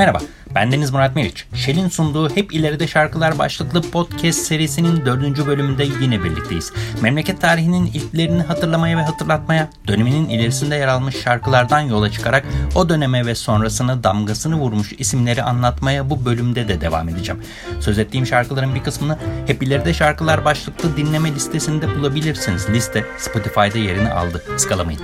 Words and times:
Merhaba, 0.00 0.18
ben 0.54 0.72
Deniz 0.72 0.90
Murat 0.90 1.16
Meriç. 1.16 1.46
Shell'in 1.54 1.88
sunduğu 1.88 2.36
Hep 2.36 2.52
İleride 2.52 2.86
Şarkılar 2.86 3.38
başlıklı 3.38 3.82
podcast 3.82 4.38
serisinin 4.38 5.06
dördüncü 5.06 5.46
bölümünde 5.46 5.84
yine 5.84 6.24
birlikteyiz. 6.24 6.72
Memleket 7.02 7.40
tarihinin 7.40 7.86
ilklerini 7.86 8.42
hatırlamaya 8.42 8.96
ve 8.96 9.02
hatırlatmaya, 9.02 9.70
döneminin 9.86 10.28
ilerisinde 10.28 10.76
yer 10.76 10.88
almış 10.88 11.22
şarkılardan 11.22 11.80
yola 11.80 12.10
çıkarak 12.10 12.44
o 12.74 12.88
döneme 12.88 13.26
ve 13.26 13.34
sonrasına 13.34 14.04
damgasını 14.04 14.56
vurmuş 14.56 14.92
isimleri 14.98 15.42
anlatmaya 15.42 16.10
bu 16.10 16.24
bölümde 16.24 16.68
de 16.68 16.80
devam 16.80 17.08
edeceğim. 17.08 17.42
Söz 17.80 17.98
ettiğim 17.98 18.26
şarkıların 18.26 18.74
bir 18.74 18.82
kısmını 18.82 19.18
Hep 19.46 19.62
İleride 19.62 19.94
Şarkılar 19.94 20.44
başlıklı 20.44 20.96
dinleme 20.96 21.34
listesinde 21.34 21.98
bulabilirsiniz. 21.98 22.68
Liste 22.68 23.04
Spotify'da 23.18 23.78
yerini 23.78 24.10
aldı. 24.10 24.44
Iskalamayın. 24.56 25.00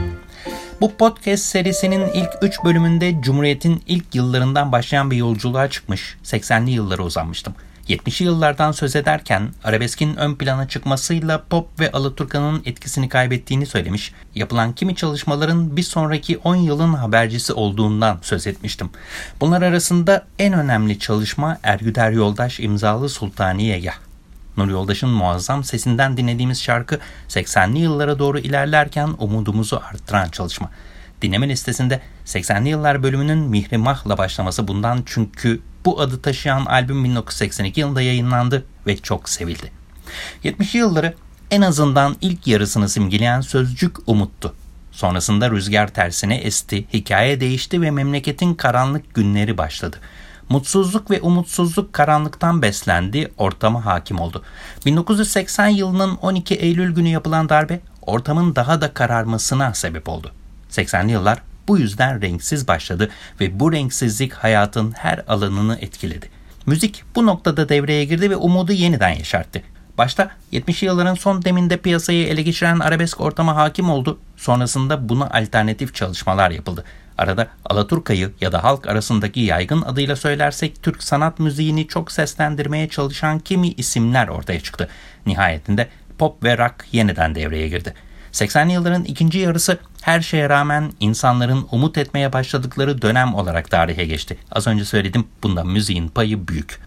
Bu 0.80 0.96
podcast 0.96 1.44
serisinin 1.44 2.08
ilk 2.14 2.30
3 2.42 2.64
bölümünde 2.64 3.14
Cumhuriyet'in 3.20 3.82
ilk 3.86 4.14
yıllarından 4.14 4.72
başlayan 4.72 5.10
bir 5.10 5.16
yolculuğa 5.16 5.70
çıkmış, 5.70 6.16
80'li 6.24 6.70
yıllara 6.70 7.02
uzanmıştım. 7.02 7.54
70'li 7.88 8.24
yıllardan 8.24 8.72
söz 8.72 8.96
ederken 8.96 9.48
arabeskin 9.64 10.16
ön 10.16 10.34
plana 10.34 10.68
çıkmasıyla 10.68 11.42
pop 11.50 11.80
ve 11.80 11.92
alaturkanın 11.92 12.62
etkisini 12.64 13.08
kaybettiğini 13.08 13.66
söylemiş, 13.66 14.12
yapılan 14.34 14.72
kimi 14.72 14.96
çalışmaların 14.96 15.76
bir 15.76 15.82
sonraki 15.82 16.38
10 16.38 16.56
yılın 16.56 16.94
habercisi 16.94 17.52
olduğundan 17.52 18.18
söz 18.22 18.46
etmiştim. 18.46 18.90
Bunlar 19.40 19.62
arasında 19.62 20.26
en 20.38 20.52
önemli 20.52 20.98
çalışma 20.98 21.58
Ergüder 21.62 22.10
Yoldaş 22.10 22.60
imzalı 22.60 23.08
Sultaniye 23.08 23.78
Yah. 23.78 24.05
Nur 24.56 24.68
Yoldaş'ın 24.68 25.08
muazzam 25.08 25.64
sesinden 25.64 26.16
dinlediğimiz 26.16 26.62
şarkı 26.62 26.98
80'li 27.28 27.78
yıllara 27.78 28.18
doğru 28.18 28.38
ilerlerken 28.38 29.14
umudumuzu 29.18 29.76
arttıran 29.76 30.28
çalışma. 30.28 30.70
Dinleme 31.22 31.48
listesinde 31.48 32.00
80'li 32.26 32.68
yıllar 32.68 33.02
bölümünün 33.02 33.38
Mihrimah'la 33.38 34.18
başlaması 34.18 34.68
bundan 34.68 35.02
çünkü 35.06 35.60
bu 35.84 36.00
adı 36.00 36.22
taşıyan 36.22 36.66
albüm 36.66 37.04
1982 37.04 37.80
yılında 37.80 38.02
yayınlandı 38.02 38.64
ve 38.86 38.96
çok 38.96 39.28
sevildi. 39.28 39.72
70'li 40.44 40.78
yılları 40.78 41.14
en 41.50 41.60
azından 41.60 42.16
ilk 42.20 42.46
yarısını 42.46 42.88
simgeleyen 42.88 43.40
sözcük 43.40 43.96
umuttu. 44.06 44.54
Sonrasında 44.92 45.50
rüzgar 45.50 45.88
tersine 45.88 46.36
esti, 46.36 46.84
hikaye 46.92 47.40
değişti 47.40 47.82
ve 47.82 47.90
memleketin 47.90 48.54
karanlık 48.54 49.14
günleri 49.14 49.58
başladı. 49.58 49.96
Mutsuzluk 50.48 51.10
ve 51.10 51.20
umutsuzluk 51.20 51.92
karanlıktan 51.92 52.62
beslendi, 52.62 53.32
ortama 53.38 53.84
hakim 53.84 54.20
oldu. 54.20 54.42
1980 54.86 55.68
yılının 55.68 56.14
12 56.14 56.54
Eylül 56.54 56.94
günü 56.94 57.08
yapılan 57.08 57.48
darbe 57.48 57.80
ortamın 58.02 58.56
daha 58.56 58.80
da 58.80 58.94
kararmasına 58.94 59.74
sebep 59.74 60.08
oldu. 60.08 60.32
80'li 60.70 61.12
yıllar 61.12 61.42
bu 61.68 61.78
yüzden 61.78 62.22
renksiz 62.22 62.68
başladı 62.68 63.10
ve 63.40 63.60
bu 63.60 63.72
renksizlik 63.72 64.32
hayatın 64.32 64.92
her 64.92 65.24
alanını 65.28 65.78
etkiledi. 65.80 66.30
Müzik 66.66 67.04
bu 67.14 67.26
noktada 67.26 67.68
devreye 67.68 68.04
girdi 68.04 68.30
ve 68.30 68.36
umudu 68.36 68.72
yeniden 68.72 69.10
yaşarttı. 69.10 69.62
Başta 69.98 70.30
70'li 70.52 70.86
yılların 70.86 71.14
son 71.14 71.44
deminde 71.44 71.76
piyasayı 71.76 72.26
ele 72.26 72.42
geçiren 72.42 72.78
arabesk 72.78 73.20
ortama 73.20 73.56
hakim 73.56 73.90
oldu. 73.90 74.18
Sonrasında 74.36 75.08
buna 75.08 75.30
alternatif 75.30 75.94
çalışmalar 75.94 76.50
yapıldı. 76.50 76.84
Arada 77.18 77.48
Alaturka'yı 77.64 78.32
ya 78.40 78.52
da 78.52 78.64
halk 78.64 78.86
arasındaki 78.86 79.40
yaygın 79.40 79.82
adıyla 79.82 80.16
söylersek 80.16 80.82
Türk 80.82 81.02
sanat 81.02 81.38
müziğini 81.38 81.88
çok 81.88 82.12
seslendirmeye 82.12 82.88
çalışan 82.88 83.38
kimi 83.38 83.68
isimler 83.68 84.28
ortaya 84.28 84.60
çıktı. 84.60 84.88
Nihayetinde 85.26 85.88
pop 86.18 86.44
ve 86.44 86.58
rock 86.58 86.74
yeniden 86.92 87.34
devreye 87.34 87.68
girdi. 87.68 87.94
80'li 88.32 88.72
yılların 88.72 89.04
ikinci 89.04 89.38
yarısı 89.38 89.78
her 90.02 90.20
şeye 90.20 90.48
rağmen 90.48 90.92
insanların 91.00 91.66
umut 91.70 91.98
etmeye 91.98 92.32
başladıkları 92.32 93.02
dönem 93.02 93.34
olarak 93.34 93.70
tarihe 93.70 94.04
geçti. 94.06 94.38
Az 94.52 94.66
önce 94.66 94.84
söyledim 94.84 95.26
bunda 95.42 95.64
müziğin 95.64 96.08
payı 96.08 96.48
büyük. 96.48 96.85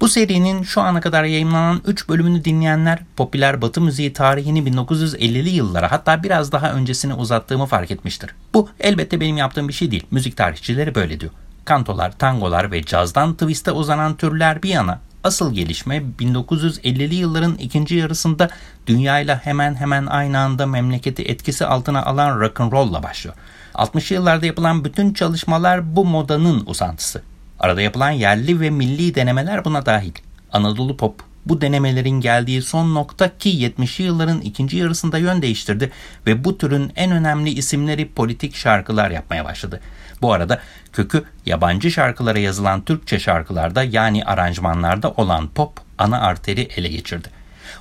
Bu 0.00 0.08
serinin 0.08 0.62
şu 0.62 0.80
ana 0.80 1.00
kadar 1.00 1.24
yayınlanan 1.24 1.80
3 1.86 2.08
bölümünü 2.08 2.44
dinleyenler 2.44 2.98
popüler 3.16 3.62
batı 3.62 3.80
müziği 3.80 4.12
tarihini 4.12 4.60
1950'li 4.60 5.48
yıllara 5.48 5.92
hatta 5.92 6.22
biraz 6.22 6.52
daha 6.52 6.72
öncesine 6.72 7.14
uzattığımı 7.14 7.66
fark 7.66 7.90
etmiştir. 7.90 8.30
Bu 8.54 8.68
elbette 8.80 9.20
benim 9.20 9.36
yaptığım 9.36 9.68
bir 9.68 9.72
şey 9.72 9.90
değil. 9.90 10.06
Müzik 10.10 10.36
tarihçileri 10.36 10.94
böyle 10.94 11.20
diyor. 11.20 11.32
Kantolar, 11.64 12.18
tangolar 12.18 12.72
ve 12.72 12.84
cazdan 12.84 13.32
twist'e 13.34 13.72
uzanan 13.72 14.16
türler 14.16 14.62
bir 14.62 14.68
yana 14.68 14.98
asıl 15.24 15.54
gelişme 15.54 16.02
1950'li 16.18 17.14
yılların 17.14 17.54
ikinci 17.54 17.94
yarısında 17.94 18.48
dünyayla 18.86 19.40
hemen 19.44 19.74
hemen 19.74 20.06
aynı 20.06 20.38
anda 20.38 20.66
memleketi 20.66 21.22
etkisi 21.22 21.66
altına 21.66 22.02
alan 22.02 22.40
rock 22.40 22.60
and 22.60 22.72
roll'la 22.72 23.02
başlıyor. 23.02 23.36
60'lı 23.74 24.14
yıllarda 24.14 24.46
yapılan 24.46 24.84
bütün 24.84 25.12
çalışmalar 25.12 25.96
bu 25.96 26.04
modanın 26.04 26.62
uzantısı. 26.66 27.22
Arada 27.60 27.82
yapılan 27.82 28.10
yerli 28.10 28.60
ve 28.60 28.70
milli 28.70 29.14
denemeler 29.14 29.64
buna 29.64 29.86
dahil. 29.86 30.12
Anadolu 30.52 30.96
Pop 30.96 31.22
bu 31.46 31.60
denemelerin 31.60 32.20
geldiği 32.20 32.62
son 32.62 32.94
nokta 32.94 33.38
ki 33.38 33.50
70'li 33.50 34.04
yılların 34.04 34.40
ikinci 34.40 34.76
yarısında 34.76 35.18
yön 35.18 35.42
değiştirdi 35.42 35.90
ve 36.26 36.44
bu 36.44 36.58
türün 36.58 36.92
en 36.96 37.10
önemli 37.10 37.50
isimleri 37.50 38.08
politik 38.08 38.54
şarkılar 38.54 39.10
yapmaya 39.10 39.44
başladı. 39.44 39.80
Bu 40.22 40.32
arada 40.32 40.60
kökü 40.92 41.24
yabancı 41.46 41.90
şarkılara 41.90 42.38
yazılan 42.38 42.84
Türkçe 42.84 43.18
şarkılarda 43.18 43.82
yani 43.82 44.24
aranjmanlarda 44.24 45.10
olan 45.10 45.48
pop 45.48 45.80
ana 45.98 46.20
arteri 46.20 46.60
ele 46.60 46.88
geçirdi. 46.88 47.28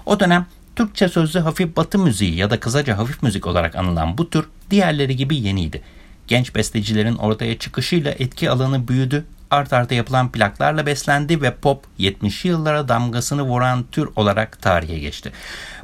O 0.06 0.20
dönem 0.20 0.46
Türkçe 0.76 1.10
sözlü 1.10 1.40
hafif 1.40 1.78
batı 1.78 2.00
müziği 2.00 2.36
ya 2.36 2.50
da 2.50 2.60
kısaca 2.60 2.98
hafif 2.98 3.24
müzik 3.24 3.48
olarak 3.48 3.76
anılan 3.76 4.18
bu 4.18 4.30
tür 4.30 4.50
diğerleri 4.72 5.16
gibi 5.16 5.36
yeniydi. 5.36 5.82
Genç 6.28 6.56
bestecilerin 6.56 7.16
ortaya 7.16 7.58
çıkışıyla 7.58 8.12
etki 8.12 8.50
alanı 8.50 8.88
büyüdü 8.88 9.26
art 9.52 9.74
arda 9.74 9.94
yapılan 9.94 10.32
plaklarla 10.32 10.86
beslendi 10.86 11.42
ve 11.42 11.56
pop 11.56 11.86
70'li 12.00 12.50
yıllara 12.50 12.88
damgasını 12.88 13.42
vuran 13.42 13.84
tür 13.92 14.10
olarak 14.16 14.62
tarihe 14.62 15.00
geçti. 15.00 15.32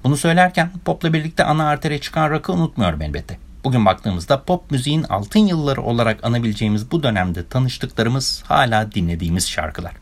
Bunu 0.04 0.18
söylerken 0.18 0.72
popla 0.86 1.14
birlikte 1.14 1.44
ana 1.44 1.68
artere 1.68 2.02
çıkan 2.02 2.30
rock'ı 2.30 2.54
unutmuyorum 2.54 3.02
elbette. 3.02 3.38
Bugün 3.64 3.86
baktığımızda 3.86 4.44
pop 4.44 4.72
müziğin 4.72 5.04
altın 5.04 5.40
yılları 5.40 5.82
olarak 5.82 6.24
anabileceğimiz 6.24 6.92
bu 6.92 7.04
dönemde 7.04 7.48
tanıştıklarımız 7.48 8.44
hala 8.48 8.92
dinlediğimiz 8.92 9.50
şarkılar. 9.50 9.94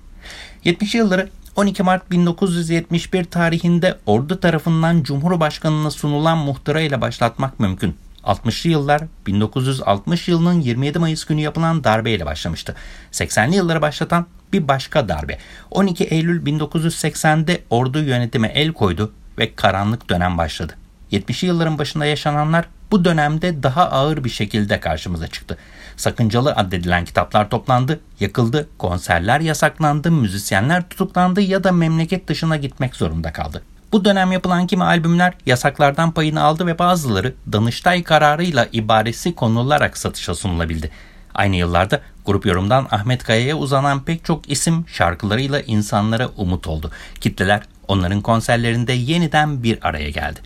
70 0.64 0.96
yılları 0.96 1.30
12 1.56 1.84
Mart 1.84 2.12
1971 2.12 3.24
tarihinde 3.24 3.98
ordu 4.06 4.40
tarafından 4.40 5.04
Cumhurbaşkanı'na 5.04 5.92
sunulan 5.92 6.38
muhtıra 6.38 6.82
ile 6.82 7.02
başlatmak 7.02 7.60
mümkün. 7.60 7.96
60'lı 8.24 8.70
yıllar 8.70 9.02
1960 9.28 10.28
yılının 10.28 10.62
27 10.62 11.00
Mayıs 11.00 11.26
günü 11.26 11.42
yapılan 11.42 11.84
darbeyle 11.84 12.26
başlamıştı. 12.26 12.76
80'li 13.12 13.56
yılları 13.56 13.82
başlatan 13.82 14.28
bir 14.54 14.68
başka 14.68 15.10
darbe. 15.10 15.38
12 15.72 16.04
Eylül 16.04 16.46
1980'de 16.46 17.64
ordu 17.70 18.00
yönetime 18.00 18.48
el 18.48 18.74
koydu 18.74 19.12
ve 19.38 19.56
karanlık 19.56 20.10
dönem 20.10 20.38
başladı. 20.38 20.74
70'li 21.12 21.48
yılların 21.48 21.78
başında 21.78 22.06
yaşananlar 22.06 22.66
bu 22.92 23.06
dönemde 23.06 23.64
daha 23.64 23.90
ağır 23.90 24.24
bir 24.24 24.30
şekilde 24.30 24.80
karşımıza 24.80 25.28
çıktı. 25.28 25.58
Sakıncalı 25.98 26.54
addedilen 26.56 27.06
kitaplar 27.06 27.50
toplandı, 27.50 28.00
yakıldı, 28.20 28.70
konserler 28.78 29.40
yasaklandı, 29.40 30.12
müzisyenler 30.12 30.90
tutuklandı 30.90 31.42
ya 31.42 31.64
da 31.64 31.72
memleket 31.72 32.28
dışına 32.28 32.58
gitmek 32.58 32.96
zorunda 32.96 33.34
kaldı. 33.34 33.64
Bu 33.94 34.06
dönem 34.06 34.32
yapılan 34.32 34.68
kimi 34.68 34.84
albümler 34.84 35.34
yasaklardan 35.46 36.12
payını 36.12 36.44
aldı 36.44 36.68
ve 36.68 36.80
bazıları 36.80 37.34
Danıştay 37.52 38.04
kararıyla 38.04 38.68
ibaresi 38.72 39.36
konularak 39.36 39.98
satışa 39.98 40.36
sunulabildi. 40.36 40.92
Aynı 41.34 41.56
yıllarda 41.56 42.02
grup 42.26 42.46
yorumdan 42.46 42.88
Ahmet 42.92 43.24
Kaya'ya 43.24 43.58
uzanan 43.58 44.04
pek 44.04 44.26
çok 44.26 44.50
isim 44.50 44.86
şarkılarıyla 44.88 45.62
insanlara 45.62 46.30
umut 46.38 46.68
oldu. 46.68 46.92
Kitleler 47.22 47.62
onların 47.88 48.22
konserlerinde 48.22 48.94
yeniden 48.94 49.64
bir 49.64 49.88
araya 49.88 50.10
geldi. 50.10 50.40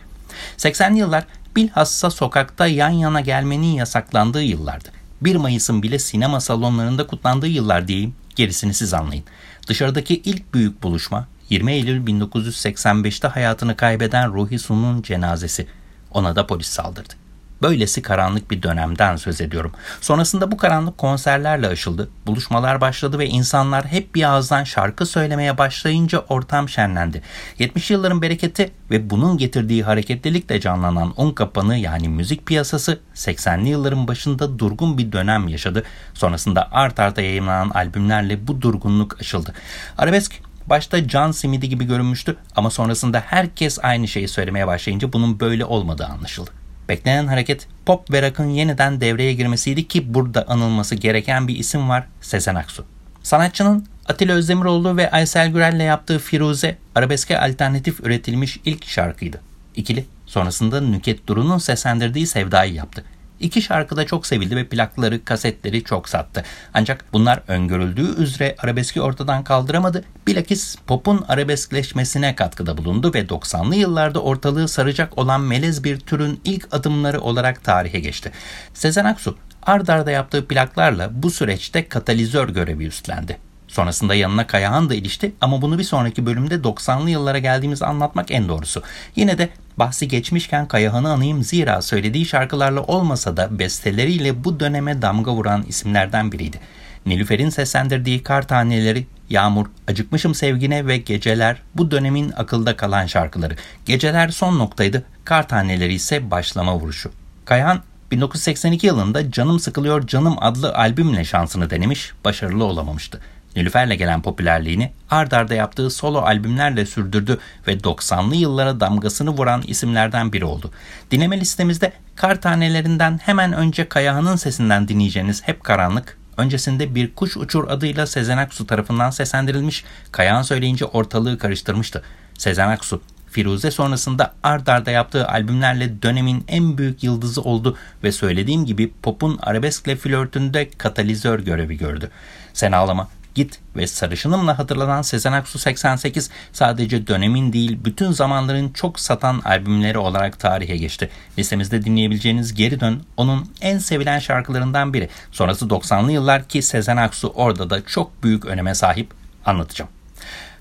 80'li 0.57 0.97
yıllar 0.97 1.25
bilhassa 1.55 2.09
sokakta 2.09 2.67
yan 2.67 2.89
yana 2.89 3.21
gelmenin 3.21 3.73
yasaklandığı 3.73 4.43
yıllardı. 4.43 4.89
1 5.21 5.35
Mayıs'ın 5.35 5.83
bile 5.83 5.99
sinema 5.99 6.39
salonlarında 6.39 7.07
kutlandığı 7.07 7.47
yıllar 7.47 7.87
diyeyim, 7.87 8.15
gerisini 8.35 8.73
siz 8.73 8.93
anlayın. 8.93 9.23
Dışarıdaki 9.67 10.15
ilk 10.15 10.53
büyük 10.53 10.83
buluşma 10.83 11.27
20 11.49 11.71
Eylül 11.71 12.07
1985'te 12.07 13.27
hayatını 13.27 13.75
kaybeden 13.75 14.33
Ruhi 14.33 14.59
Sun'un 14.59 15.01
cenazesi. 15.01 15.67
Ona 16.11 16.35
da 16.35 16.47
polis 16.47 16.67
saldırdı. 16.67 17.13
Böylesi 17.61 18.01
karanlık 18.01 18.51
bir 18.51 18.63
dönemden 18.63 19.15
söz 19.15 19.41
ediyorum. 19.41 19.71
Sonrasında 20.01 20.51
bu 20.51 20.57
karanlık 20.57 20.97
konserlerle 20.97 21.67
aşıldı. 21.67 22.09
Buluşmalar 22.25 22.81
başladı 22.81 23.19
ve 23.19 23.27
insanlar 23.27 23.85
hep 23.85 24.15
bir 24.15 24.23
ağızdan 24.23 24.63
şarkı 24.63 25.05
söylemeye 25.05 25.57
başlayınca 25.57 26.19
ortam 26.19 26.69
şenlendi. 26.69 27.21
70 27.59 27.91
yılların 27.91 28.21
bereketi 28.21 28.71
ve 28.91 29.09
bunun 29.09 29.37
getirdiği 29.37 29.83
hareketlilikle 29.83 30.59
canlanan 30.59 31.13
un 31.17 31.31
kapanı 31.31 31.77
yani 31.77 32.09
müzik 32.09 32.45
piyasası 32.45 32.99
80'li 33.15 33.69
yılların 33.69 34.07
başında 34.07 34.59
durgun 34.59 34.97
bir 34.97 35.11
dönem 35.11 35.47
yaşadı. 35.47 35.83
Sonrasında 36.13 36.67
art 36.71 36.99
arda 36.99 37.21
yayınlanan 37.21 37.69
albümlerle 37.69 38.47
bu 38.47 38.61
durgunluk 38.61 39.21
aşıldı. 39.21 39.53
Arabesk 39.97 40.46
Başta 40.67 41.09
John 41.09 41.31
Smith'i 41.31 41.69
gibi 41.69 41.85
görünmüştü 41.85 42.37
ama 42.55 42.69
sonrasında 42.69 43.19
herkes 43.19 43.79
aynı 43.83 44.07
şeyi 44.07 44.27
söylemeye 44.27 44.67
başlayınca 44.67 45.13
bunun 45.13 45.39
böyle 45.39 45.65
olmadığı 45.65 46.05
anlaşıldı. 46.05 46.51
Beklenen 46.89 47.27
hareket 47.27 47.67
pop 47.85 48.11
ve 48.11 48.21
rock'ın 48.21 48.49
yeniden 48.49 49.01
devreye 49.01 49.33
girmesiydi 49.33 49.87
ki 49.87 50.13
burada 50.13 50.47
anılması 50.47 50.95
gereken 50.95 51.47
bir 51.47 51.55
isim 51.55 51.89
var 51.89 52.07
Sezen 52.21 52.55
Aksu. 52.55 52.85
Sanatçının 53.23 53.85
Atilla 54.05 54.33
Özdemiroğlu 54.33 54.97
ve 54.97 55.11
Aysel 55.11 55.51
Gürel'le 55.51 55.83
yaptığı 55.83 56.19
Firuze, 56.19 56.77
arabeske 56.95 57.39
alternatif 57.39 57.99
üretilmiş 57.99 58.59
ilk 58.65 58.85
şarkıydı. 58.85 59.41
İkili, 59.75 60.05
sonrasında 60.25 60.81
Nüket 60.81 61.27
Duru'nun 61.27 61.57
seslendirdiği 61.57 62.27
Sevda'yı 62.27 62.73
yaptı. 62.73 63.03
İki 63.39 63.61
şarkı 63.61 63.97
da 63.97 64.05
çok 64.05 64.27
sevildi 64.27 64.55
ve 64.55 64.67
plakları, 64.67 65.25
kasetleri 65.25 65.83
çok 65.83 66.09
sattı. 66.09 66.43
Ancak 66.73 67.05
bunlar 67.13 67.41
öngörüldüğü 67.47 68.21
üzere 68.21 68.55
arabeski 68.59 69.01
ortadan 69.01 69.43
kaldıramadı. 69.43 70.03
Bilakis 70.27 70.75
popun 70.87 71.25
arabeskleşmesine 71.27 72.35
katkıda 72.35 72.77
bulundu 72.77 73.13
ve 73.13 73.21
90'lı 73.21 73.75
yıllarda 73.75 74.19
ortalığı 74.19 74.67
saracak 74.67 75.17
olan 75.17 75.41
melez 75.41 75.83
bir 75.83 75.99
türün 75.99 76.39
ilk 76.43 76.67
adımları 76.71 77.21
olarak 77.21 77.63
tarihe 77.63 77.99
geçti. 77.99 78.31
Sezen 78.73 79.05
Aksu 79.05 79.37
ard 79.63 79.87
arda 79.87 80.11
yaptığı 80.11 80.47
plaklarla 80.47 81.09
bu 81.23 81.31
süreçte 81.31 81.87
katalizör 81.87 82.49
görevi 82.49 82.85
üstlendi. 82.85 83.46
Sonrasında 83.77 84.15
yanına 84.15 84.47
Kayahan 84.47 84.89
da 84.89 84.95
ilişti 84.95 85.31
ama 85.41 85.61
bunu 85.61 85.79
bir 85.79 85.83
sonraki 85.83 86.25
bölümde 86.25 86.55
90'lı 86.55 87.09
yıllara 87.09 87.39
geldiğimizi 87.39 87.85
anlatmak 87.85 88.31
en 88.31 88.49
doğrusu. 88.49 88.83
Yine 89.15 89.37
de 89.37 89.49
bahsi 89.77 90.07
geçmişken 90.07 90.67
Kayahan'ı 90.67 91.11
anayım 91.11 91.43
zira 91.43 91.81
söylediği 91.81 92.25
şarkılarla 92.25 92.81
olmasa 92.81 93.37
da 93.37 93.59
besteleriyle 93.59 94.43
bu 94.43 94.59
döneme 94.59 95.01
damga 95.01 95.33
vuran 95.33 95.63
isimlerden 95.67 96.31
biriydi. 96.31 96.59
Nilüfer'in 97.05 97.49
seslendirdiği 97.49 98.23
Kar 98.23 98.47
Taneleri, 98.47 99.07
Yağmur, 99.29 99.67
Acıkmışım 99.87 100.35
Sevgine 100.35 100.87
ve 100.87 100.97
Geceler 100.97 101.61
bu 101.75 101.91
dönemin 101.91 102.33
akılda 102.37 102.77
kalan 102.77 103.05
şarkıları. 103.05 103.55
Geceler 103.85 104.29
son 104.29 104.59
noktaydı, 104.59 105.03
Kar 105.25 105.47
Taneleri 105.47 105.93
ise 105.93 106.31
başlama 106.31 106.75
vuruşu. 106.75 107.11
Kayahan 107.45 107.81
1982 108.11 108.87
yılında 108.87 109.31
Canım 109.31 109.59
Sıkılıyor 109.59 110.07
Canım 110.07 110.35
adlı 110.41 110.75
albümle 110.75 111.25
şansını 111.25 111.69
denemiş, 111.69 112.11
başarılı 112.25 112.63
olamamıştı. 112.63 113.21
Nilüfer'le 113.55 113.95
gelen 113.95 114.21
popülerliğini 114.21 114.91
ard 115.09 115.31
arda 115.31 115.53
yaptığı 115.53 115.89
solo 115.89 116.21
albümlerle 116.21 116.85
sürdürdü 116.85 117.39
ve 117.67 117.73
90'lı 117.73 118.35
yıllara 118.35 118.79
damgasını 118.79 119.29
vuran 119.29 119.63
isimlerden 119.67 120.33
biri 120.33 120.45
oldu. 120.45 120.71
Dinleme 121.11 121.39
listemizde 121.39 121.93
kar 122.15 122.41
tanelerinden 122.41 123.19
hemen 123.23 123.53
önce 123.53 123.89
Kayahan'ın 123.89 124.35
sesinden 124.35 124.87
dinleyeceğiniz 124.87 125.47
Hep 125.47 125.63
Karanlık, 125.63 126.17
öncesinde 126.37 126.95
Bir 126.95 127.15
Kuş 127.15 127.37
Uçur 127.37 127.69
adıyla 127.69 128.07
Sezen 128.07 128.37
Aksu 128.37 128.67
tarafından 128.67 129.09
seslendirilmiş, 129.09 129.83
Kayahan 130.11 130.41
söyleyince 130.41 130.85
ortalığı 130.85 131.37
karıştırmıştı. 131.37 132.03
Sezen 132.37 132.69
Aksu, 132.69 133.01
Firuze 133.31 133.71
sonrasında 133.71 134.33
ard 134.43 134.67
arda 134.67 134.91
yaptığı 134.91 135.27
albümlerle 135.27 136.01
dönemin 136.01 136.45
en 136.47 136.77
büyük 136.77 137.03
yıldızı 137.03 137.41
oldu 137.41 137.77
ve 138.03 138.11
söylediğim 138.11 138.65
gibi 138.65 138.93
popun 139.03 139.39
arabeskle 139.41 139.95
flörtünde 139.95 140.69
katalizör 140.69 141.39
görevi 141.39 141.77
gördü. 141.77 142.11
Sen 142.53 142.71
ağlama, 142.71 143.07
Git 143.37 143.59
ve 143.75 143.87
Sarışınımla 143.87 144.59
hatırlanan 144.59 145.01
Sezen 145.01 145.31
Aksu 145.31 145.59
88 145.59 146.29
sadece 146.53 147.07
dönemin 147.07 147.53
değil 147.53 147.79
bütün 147.85 148.11
zamanların 148.11 148.69
çok 148.69 148.99
satan 148.99 149.41
albümleri 149.45 149.97
olarak 149.97 150.39
tarihe 150.39 150.77
geçti. 150.77 151.09
Listemizde 151.37 151.85
dinleyebileceğiniz 151.85 152.53
Geri 152.53 152.79
Dön 152.79 153.01
onun 153.17 153.51
en 153.61 153.77
sevilen 153.77 154.19
şarkılarından 154.19 154.93
biri. 154.93 155.09
Sonrası 155.31 155.65
90'lı 155.65 156.11
yıllar 156.11 156.43
ki 156.43 156.61
Sezen 156.61 156.97
Aksu 156.97 157.27
orada 157.27 157.69
da 157.69 157.85
çok 157.85 158.23
büyük 158.23 158.45
öneme 158.45 158.75
sahip 158.75 159.13
anlatacağım. 159.45 159.91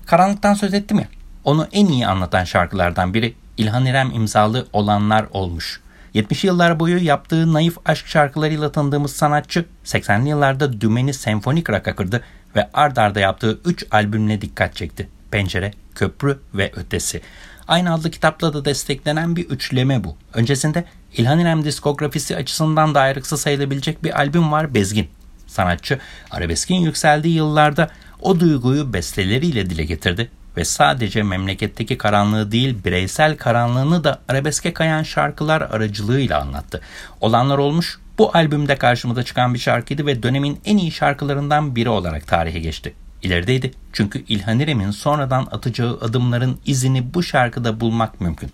Karanlıktan 0.05 0.53
söz 0.53 0.73
ettim 0.73 0.99
ya. 0.99 1.07
Onu 1.43 1.67
en 1.71 1.87
iyi 1.87 2.07
anlatan 2.07 2.43
şarkılardan 2.43 3.13
biri 3.13 3.33
İlhan 3.57 3.85
İrem 3.85 4.11
imzalı 4.11 4.67
olanlar 4.73 5.25
olmuş. 5.31 5.81
70 6.13 6.43
yıllar 6.43 6.79
boyu 6.79 7.03
yaptığı 7.03 7.53
naif 7.53 7.77
aşk 7.85 8.07
şarkılarıyla 8.07 8.71
tanıdığımız 8.71 9.15
sanatçı 9.15 9.65
80'li 9.85 10.29
yıllarda 10.29 10.81
dümeni 10.81 11.13
senfonik 11.13 11.69
rock'a 11.69 11.95
kırdı 11.95 12.23
ve 12.57 12.69
ard 12.73 12.97
arda 12.97 13.19
yaptığı 13.19 13.59
3 13.65 13.85
albümle 13.91 14.41
dikkat 14.41 14.75
çekti. 14.75 15.09
Pencere, 15.31 15.73
Köprü 15.95 16.39
ve 16.53 16.71
Ötesi. 16.75 17.21
Aynı 17.67 17.93
adlı 17.93 18.11
kitapla 18.11 18.53
da 18.53 18.65
desteklenen 18.65 19.35
bir 19.35 19.45
üçleme 19.49 20.03
bu. 20.03 20.15
Öncesinde 20.33 20.85
İlhan 21.17 21.39
İrem 21.39 21.63
diskografisi 21.63 22.35
açısından 22.35 22.95
da 22.95 23.01
ayrıksı 23.01 23.37
sayılabilecek 23.37 24.03
bir 24.03 24.19
albüm 24.19 24.51
var 24.51 24.73
Bezgin. 24.73 25.07
Sanatçı 25.47 25.99
arabeskin 26.31 26.75
yükseldiği 26.75 27.35
yıllarda 27.35 27.89
o 28.21 28.39
duyguyu 28.39 28.93
besteleriyle 28.93 29.69
dile 29.69 29.83
getirdi 29.83 30.31
ve 30.57 30.65
sadece 30.65 31.23
memleketteki 31.23 31.97
karanlığı 31.97 32.51
değil 32.51 32.83
bireysel 32.85 33.37
karanlığını 33.37 34.03
da 34.03 34.21
arabeske 34.27 34.73
kayan 34.73 35.03
şarkılar 35.03 35.61
aracılığıyla 35.61 36.41
anlattı. 36.41 36.81
Olanlar 37.21 37.57
olmuş 37.57 37.99
bu 38.17 38.31
albümde 38.33 38.75
karşımıza 38.75 39.23
çıkan 39.23 39.53
bir 39.53 39.59
şarkıydı 39.59 40.05
ve 40.05 40.23
dönemin 40.23 40.59
en 40.65 40.77
iyi 40.77 40.91
şarkılarından 40.91 41.75
biri 41.75 41.89
olarak 41.89 42.27
tarihe 42.27 42.59
geçti. 42.59 42.93
İlerideydi 43.23 43.71
çünkü 43.93 44.23
İlhan 44.27 44.59
İrem'in 44.59 44.91
sonradan 44.91 45.47
atacağı 45.51 45.97
adımların 46.01 46.59
izini 46.65 47.13
bu 47.13 47.23
şarkıda 47.23 47.79
bulmak 47.79 48.21
mümkün. 48.21 48.51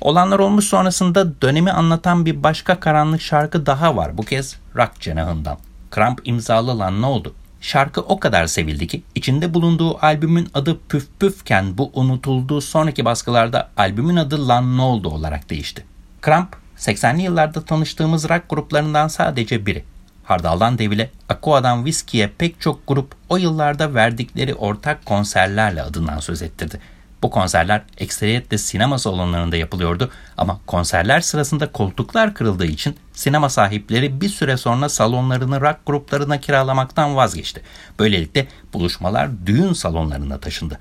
Olanlar 0.00 0.38
olmuş 0.38 0.64
sonrasında 0.64 1.40
dönemi 1.40 1.70
anlatan 1.70 2.26
bir 2.26 2.42
başka 2.42 2.80
karanlık 2.80 3.22
şarkı 3.22 3.66
daha 3.66 3.96
var. 3.96 4.18
Bu 4.18 4.22
kez 4.22 4.56
rock 4.76 5.00
cenahından. 5.00 5.58
Kramp 5.90 6.20
imzalı 6.24 6.78
lan 6.78 7.02
ne 7.02 7.06
oldu? 7.06 7.34
Şarkı 7.60 8.00
o 8.00 8.20
kadar 8.20 8.46
sevildi 8.46 8.86
ki 8.86 9.02
içinde 9.14 9.54
bulunduğu 9.54 10.04
albümün 10.04 10.48
adı 10.54 10.80
Püf 10.88 11.06
Püfken 11.20 11.78
bu 11.78 11.90
unutulduğu 11.94 12.60
sonraki 12.60 13.04
baskılarda 13.04 13.70
albümün 13.76 14.16
adı 14.16 14.48
Lan 14.48 14.76
Ne 14.76 14.82
Oldu 14.82 15.08
olarak 15.08 15.50
değişti. 15.50 15.84
Kramp 16.20 16.56
80'li 16.78 17.22
yıllarda 17.22 17.64
tanıştığımız 17.64 18.28
rock 18.28 18.42
gruplarından 18.48 19.08
sadece 19.08 19.66
biri. 19.66 19.84
Hardaldan 20.24 20.78
Devile, 20.78 21.10
Aqua'dan 21.28 21.76
Whiskey'e 21.76 22.30
pek 22.38 22.60
çok 22.60 22.86
grup 22.86 23.14
o 23.28 23.36
yıllarda 23.36 23.94
verdikleri 23.94 24.54
ortak 24.54 25.06
konserlerle 25.06 25.82
adından 25.82 26.20
söz 26.20 26.42
ettirdi. 26.42 26.80
Bu 27.22 27.30
konserler 27.30 27.82
ekseriyetle 27.98 28.58
sinema 28.58 28.98
salonlarında 28.98 29.56
yapılıyordu 29.56 30.10
ama 30.36 30.60
konserler 30.66 31.20
sırasında 31.20 31.72
koltuklar 31.72 32.34
kırıldığı 32.34 32.66
için 32.66 32.96
sinema 33.12 33.48
sahipleri 33.48 34.20
bir 34.20 34.28
süre 34.28 34.56
sonra 34.56 34.88
salonlarını 34.88 35.60
rock 35.60 35.76
gruplarına 35.86 36.40
kiralamaktan 36.40 37.16
vazgeçti. 37.16 37.62
Böylelikle 37.98 38.48
buluşmalar 38.72 39.28
düğün 39.46 39.72
salonlarına 39.72 40.38
taşındı. 40.38 40.78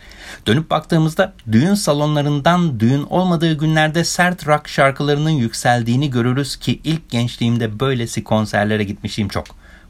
Dönüp 0.47 0.69
baktığımızda 0.69 1.33
düğün 1.51 1.73
salonlarından 1.73 2.79
düğün 2.79 3.03
olmadığı 3.03 3.53
günlerde 3.53 4.03
sert 4.03 4.47
rock 4.47 4.67
şarkılarının 4.67 5.29
yükseldiğini 5.29 6.09
görürüz 6.09 6.55
ki 6.55 6.81
ilk 6.83 7.09
gençliğimde 7.09 7.79
böylesi 7.79 8.23
konserlere 8.23 8.83
gitmişim 8.83 9.27
çok. 9.27 9.45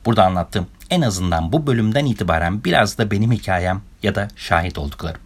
Burada 0.05 0.25
anlattığım 0.25 0.67
en 0.89 1.01
azından 1.01 1.51
bu 1.51 1.67
bölümden 1.67 2.05
itibaren 2.05 2.63
biraz 2.63 2.97
da 2.97 3.11
benim 3.11 3.31
hikayem 3.31 3.81
ya 4.03 4.15
da 4.15 4.27
şahit 4.35 4.77
olduklarım. 4.77 5.21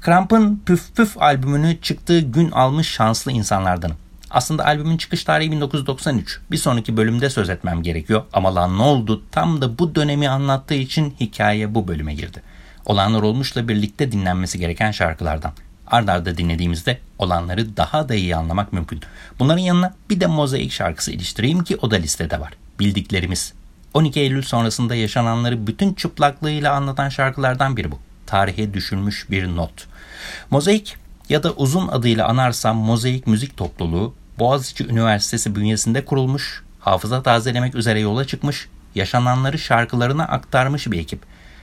Kramp'ın 0.00 0.62
Püf 0.66 0.96
Püf 0.96 1.22
albümünü 1.22 1.80
çıktığı 1.82 2.20
gün 2.20 2.50
almış 2.50 2.88
şanslı 2.88 3.32
insanlardanım. 3.32 3.96
Aslında 4.30 4.66
albümün 4.66 4.96
çıkış 4.96 5.24
tarihi 5.24 5.52
1993. 5.52 6.40
Bir 6.50 6.56
sonraki 6.56 6.96
bölümde 6.96 7.30
söz 7.30 7.50
etmem 7.50 7.82
gerekiyor 7.82 8.22
ama 8.32 8.54
lan 8.54 8.78
ne 8.78 8.82
oldu 8.82 9.22
tam 9.30 9.60
da 9.60 9.78
bu 9.78 9.94
dönemi 9.94 10.28
anlattığı 10.28 10.74
için 10.74 11.14
hikaye 11.20 11.74
bu 11.74 11.88
bölüme 11.88 12.14
girdi. 12.14 12.42
Olanlar 12.84 13.22
olmuşla 13.22 13.68
birlikte 13.68 14.12
dinlenmesi 14.12 14.58
gereken 14.58 14.90
şarkılardan. 14.90 15.52
Ard 15.86 16.08
arda 16.08 16.36
dinlediğimizde 16.36 16.98
olanları 17.18 17.76
daha 17.76 18.08
da 18.08 18.14
iyi 18.14 18.36
anlamak 18.36 18.72
mümkün. 18.72 19.00
Bunların 19.38 19.62
yanına 19.62 19.94
bir 20.10 20.20
de 20.20 20.26
mozaik 20.26 20.72
şarkısı 20.72 21.12
iliştireyim 21.12 21.64
ki 21.64 21.76
o 21.82 21.90
da 21.90 21.96
listede 21.96 22.40
var. 22.40 22.52
Bildiklerimiz. 22.78 23.52
12 23.94 24.20
Eylül 24.20 24.42
sonrasında 24.42 24.94
yaşananları 24.94 25.66
bütün 25.66 25.94
çıplaklığıyla 25.94 26.72
anlatan 26.72 27.08
şarkılardan 27.08 27.76
biri 27.76 27.90
bu. 27.90 27.98
Tarihe 28.30 28.74
düşülmüş 28.74 29.30
bir 29.30 29.56
not. 29.56 29.86
Mozaik 30.50 30.96
ya 31.28 31.42
da 31.42 31.52
uzun 31.52 31.88
adıyla 31.88 32.28
anarsam 32.28 32.76
Mozaik 32.76 33.26
Müzik 33.26 33.56
Topluluğu 33.56 34.14
Boğaziçi 34.38 34.86
Üniversitesi 34.86 35.56
bünyesinde 35.56 36.04
kurulmuş, 36.04 36.62
hafıza 36.80 37.22
tazelemek 37.22 37.74
üzere 37.74 38.00
yola 38.00 38.26
çıkmış, 38.26 38.68
yaşananları 38.94 39.58
şarkılarına 39.58 40.24
aktarmış 40.24 40.90
bir 40.90 40.98
ekip. 40.98 41.20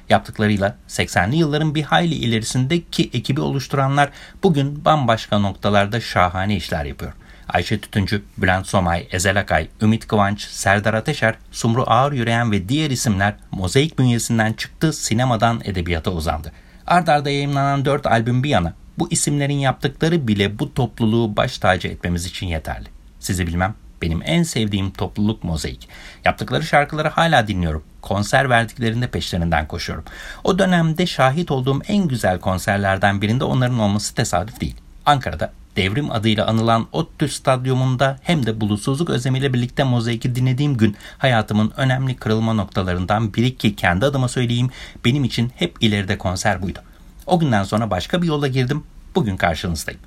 Yaptıklarıyla 0.09 0.75
80'li 0.89 1.35
yılların 1.35 1.75
bir 1.75 1.83
hayli 1.83 2.15
ilerisindeki 2.15 3.09
ekibi 3.13 3.41
oluşturanlar 3.41 4.09
bugün 4.43 4.85
bambaşka 4.85 5.39
noktalarda 5.39 6.01
şahane 6.01 6.55
işler 6.55 6.85
yapıyor. 6.85 7.13
Ayşe 7.49 7.81
Tütüncü, 7.81 8.23
Bülent 8.37 8.67
Somay, 8.67 9.07
Ezel 9.11 9.39
Akay, 9.39 9.67
Ümit 9.81 10.07
Kıvanç, 10.07 10.41
Serdar 10.41 10.93
Ateşer, 10.93 11.35
Sumru 11.51 11.83
Ağır 11.87 12.11
Yüreyen 12.11 12.51
ve 12.51 12.69
diğer 12.69 12.91
isimler 12.91 13.35
mozaik 13.51 13.99
bünyesinden 13.99 14.53
çıktı 14.53 14.93
sinemadan 14.93 15.61
edebiyata 15.63 16.11
uzandı. 16.11 16.51
Ard 16.87 17.07
arda 17.07 17.29
yayınlanan 17.29 17.85
4 17.85 18.05
albüm 18.05 18.43
bir 18.43 18.49
yana 18.49 18.73
bu 18.97 19.11
isimlerin 19.11 19.59
yaptıkları 19.59 20.27
bile 20.27 20.59
bu 20.59 20.73
topluluğu 20.73 21.35
baş 21.35 21.57
tacı 21.57 21.87
etmemiz 21.87 22.25
için 22.25 22.47
yeterli. 22.47 22.87
Sizi 23.19 23.47
bilmem 23.47 23.75
benim 24.01 24.21
en 24.25 24.43
sevdiğim 24.43 24.91
topluluk 24.91 25.43
Mozaik. 25.43 25.89
Yaptıkları 26.25 26.63
şarkıları 26.63 27.07
hala 27.07 27.47
dinliyorum. 27.47 27.83
Konser 28.01 28.49
verdiklerinde 28.49 29.07
peşlerinden 29.07 29.67
koşuyorum. 29.67 30.05
O 30.43 30.59
dönemde 30.59 31.05
şahit 31.05 31.51
olduğum 31.51 31.81
en 31.87 32.07
güzel 32.07 32.39
konserlerden 32.39 33.21
birinde 33.21 33.43
onların 33.43 33.79
olması 33.79 34.15
tesadüf 34.15 34.61
değil. 34.61 34.75
Ankara'da 35.05 35.53
devrim 35.77 36.11
adıyla 36.11 36.47
anılan 36.47 36.87
ODTÜ 36.91 37.29
stadyumunda 37.29 38.19
hem 38.21 38.45
de 38.45 38.61
bulutsuzluk 38.61 39.09
özlemiyle 39.09 39.53
birlikte 39.53 39.83
mozaiki 39.83 40.35
dinlediğim 40.35 40.77
gün 40.77 40.95
hayatımın 41.17 41.73
önemli 41.77 42.15
kırılma 42.15 42.53
noktalarından 42.53 43.33
biri 43.33 43.57
ki 43.57 43.75
kendi 43.75 44.05
adıma 44.05 44.27
söyleyeyim 44.27 44.69
benim 45.05 45.23
için 45.23 45.51
hep 45.55 45.75
ileride 45.81 46.17
konser 46.17 46.61
buydu. 46.61 46.79
O 47.25 47.39
günden 47.39 47.63
sonra 47.63 47.89
başka 47.89 48.21
bir 48.21 48.27
yola 48.27 48.47
girdim 48.47 48.83
bugün 49.15 49.37
karşınızdayım. 49.37 50.01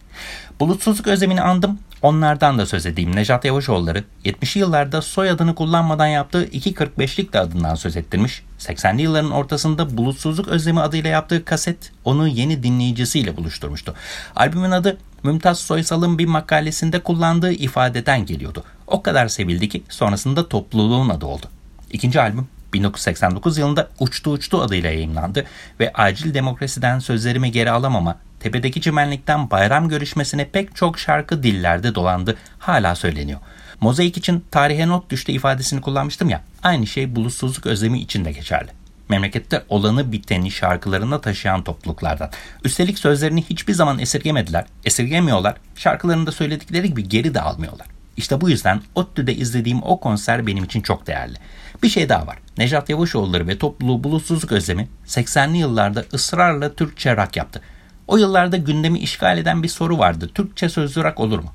Bulutsuzluk 0.61 1.07
özlemini 1.07 1.43
andım. 1.43 1.79
Onlardan 2.03 2.59
da 2.59 2.67
söz 2.67 2.87
edeyim. 2.87 3.17
Nejat 3.17 3.45
Yavaşoğulları 3.45 4.05
70'li 4.25 4.61
yıllarda 4.61 5.03
soyadını 5.03 5.55
kullanmadan 5.55 6.07
yaptığı 6.07 6.45
2.45'lik 6.45 7.33
de 7.33 7.41
adından 7.41 7.75
söz 7.75 7.97
ettirmiş. 7.97 8.43
80'li 8.59 9.03
yılların 9.03 9.31
ortasında 9.31 9.97
Bulutsuzluk 9.97 10.49
Özlemi 10.49 10.81
adıyla 10.81 11.11
yaptığı 11.11 11.45
kaset 11.45 11.93
onu 12.05 12.29
yeni 12.29 12.63
dinleyicisiyle 12.63 13.37
buluşturmuştu. 13.37 13.95
Albümün 14.37 14.71
adı 14.71 14.99
Mümtaz 15.23 15.59
Soysal'ın 15.59 16.19
bir 16.19 16.27
makalesinde 16.27 16.99
kullandığı 16.99 17.53
ifadeden 17.53 18.27
geliyordu. 18.27 18.65
O 18.87 19.03
kadar 19.03 19.29
sevildi 19.29 19.69
ki 19.69 19.83
sonrasında 19.89 20.49
topluluğun 20.49 21.09
adı 21.09 21.27
oldu. 21.27 21.47
İkinci 21.91 22.21
albüm 22.21 22.49
1989 22.73 23.59
yılında 23.59 23.89
Uçtu 23.99 24.31
Uçtu 24.31 24.63
adıyla 24.63 24.91
yayınlandı 24.91 25.45
ve 25.81 25.93
acil 25.93 26.35
demokrasiden 26.35 26.99
sözlerimi 26.99 27.53
geri 27.53 27.71
alamama, 27.71 28.19
tepedeki 28.41 28.81
çimenlikten 28.81 29.51
bayram 29.51 29.89
görüşmesine 29.89 30.49
pek 30.49 30.77
çok 30.77 30.99
şarkı 30.99 31.43
dillerde 31.43 31.95
dolandı, 31.95 32.37
hala 32.59 32.95
söyleniyor. 32.95 33.41
Mozaik 33.81 34.17
için 34.17 34.45
tarihe 34.51 34.89
not 34.89 35.11
düştü 35.11 35.33
ifadesini 35.33 35.81
kullanmıştım 35.81 36.29
ya, 36.29 36.43
aynı 36.63 36.87
şey 36.87 37.17
bulutsuzluk 37.17 37.67
özlemi 37.67 38.01
için 38.01 38.25
de 38.25 38.33
geçerli. 38.33 38.80
Memlekette 39.11 39.65
olanı 39.69 40.13
biteni 40.13 40.51
şarkılarına 40.51 41.21
taşıyan 41.21 41.65
topluluklardan. 41.65 42.31
Üstelik 42.65 42.99
sözlerini 42.99 43.43
hiçbir 43.43 43.73
zaman 43.73 43.99
esirgemediler, 43.99 44.65
esirgemiyorlar, 44.85 45.57
şarkılarında 45.77 46.33
söyledikleri 46.33 46.89
gibi 46.89 47.09
geri 47.09 47.35
de 47.35 47.41
almıyorlar. 47.41 47.87
İşte 48.17 48.41
bu 48.41 48.51
yüzden 48.51 48.83
ODTÜ'de 48.95 49.35
izlediğim 49.35 49.83
o 49.83 50.01
konser 50.01 50.47
benim 50.47 50.65
için 50.65 50.81
çok 50.81 51.07
değerli. 51.07 51.37
Bir 51.83 51.89
şey 51.89 52.09
daha 52.09 52.27
var. 52.27 52.39
Nejat 52.59 52.91
Yavaşoğulları 52.91 53.49
ve 53.49 53.59
topluluğu 53.59 54.05
Bulutsuzluk 54.05 54.53
Özlemi 54.53 54.89
80'li 55.07 55.57
yıllarda 55.59 56.05
ısrarla 56.15 56.75
Türkçe 56.75 57.17
rock 57.17 57.37
yaptı. 57.37 57.61
O 58.07 58.17
yıllarda 58.17 58.57
gündemi 58.57 58.99
işgal 58.99 59.39
eden 59.39 59.63
bir 59.63 59.69
soru 59.69 59.99
vardı. 59.99 60.31
Türkçe 60.35 60.69
sözlü 60.69 61.05
rock 61.05 61.21
olur 61.21 61.39
mu? 61.39 61.53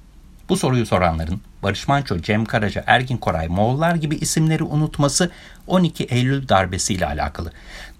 Bu 0.49 0.57
soruyu 0.57 0.85
soranların 0.85 1.41
Barış 1.63 1.87
Manço, 1.87 2.19
Cem 2.19 2.45
Karaca, 2.45 2.83
Ergin 2.87 3.17
Koray, 3.17 3.47
Moğollar 3.47 3.95
gibi 3.95 4.15
isimleri 4.15 4.63
unutması 4.63 5.31
12 5.67 6.03
Eylül 6.03 6.47
darbesiyle 6.49 7.05
alakalı. 7.05 7.51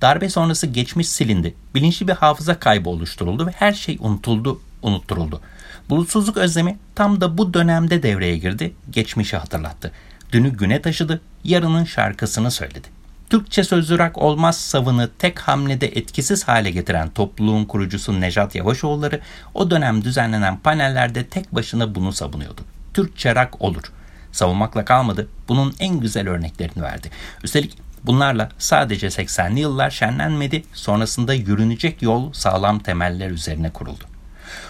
Darbe 0.02 0.30
sonrası 0.30 0.68
geçmiş 0.68 1.10
silindi. 1.10 1.56
Bilinçli 1.75 2.08
bir 2.08 2.14
hafıza 2.14 2.60
kaybı 2.60 2.90
oluşturuldu 2.90 3.48
ve 3.48 3.52
her 3.52 3.74
şey 3.74 3.98
unutuldu, 4.00 4.62
unutturuldu. 4.82 5.42
Bulutsuzluk 5.90 6.38
özlemi 6.38 6.78
tam 6.96 7.22
da 7.22 7.38
bu 7.38 7.54
dönemde 7.54 8.04
devreye 8.04 8.38
girdi, 8.38 8.74
geçmişi 8.90 9.38
hatırlattı. 9.38 9.92
Dünü 10.32 10.50
güne 10.50 10.82
taşıdı, 10.82 11.22
yarının 11.44 11.84
şarkısını 11.84 12.52
söyledi. 12.52 12.95
Türkçe 13.29 13.63
sözlü 13.63 14.00
rock 14.00 14.17
olmaz 14.17 14.58
savını 14.58 15.10
tek 15.20 15.39
hamlede 15.39 15.88
etkisiz 15.88 16.48
hale 16.48 16.72
getiren 16.72 17.10
topluluğun 17.10 17.65
kurucusu 17.65 18.22
Nejat 18.22 18.55
Yavaşoğulları 18.55 19.22
o 19.53 19.72
dönem 19.72 20.03
düzenlenen 20.03 20.58
panellerde 20.58 21.25
tek 21.25 21.55
başına 21.55 21.96
bunu 21.96 22.13
savunuyordu. 22.13 22.62
Türkçe 22.94 23.36
rock 23.36 23.62
olur. 23.62 23.84
Savunmakla 24.32 24.86
kalmadı, 24.86 25.27
bunun 25.48 25.75
en 25.79 26.00
güzel 26.00 26.29
örneklerini 26.29 26.84
verdi. 26.84 27.10
Üstelik 27.44 27.77
bunlarla 28.03 28.50
sadece 28.58 29.08
80'li 29.08 29.60
yıllar 29.60 29.89
şenlenmedi, 29.89 30.63
sonrasında 30.74 31.34
yürünecek 31.34 32.01
yol 32.01 32.34
sağlam 32.34 32.79
temeller 32.79 33.29
üzerine 33.29 33.70
kuruldu. 33.70 34.03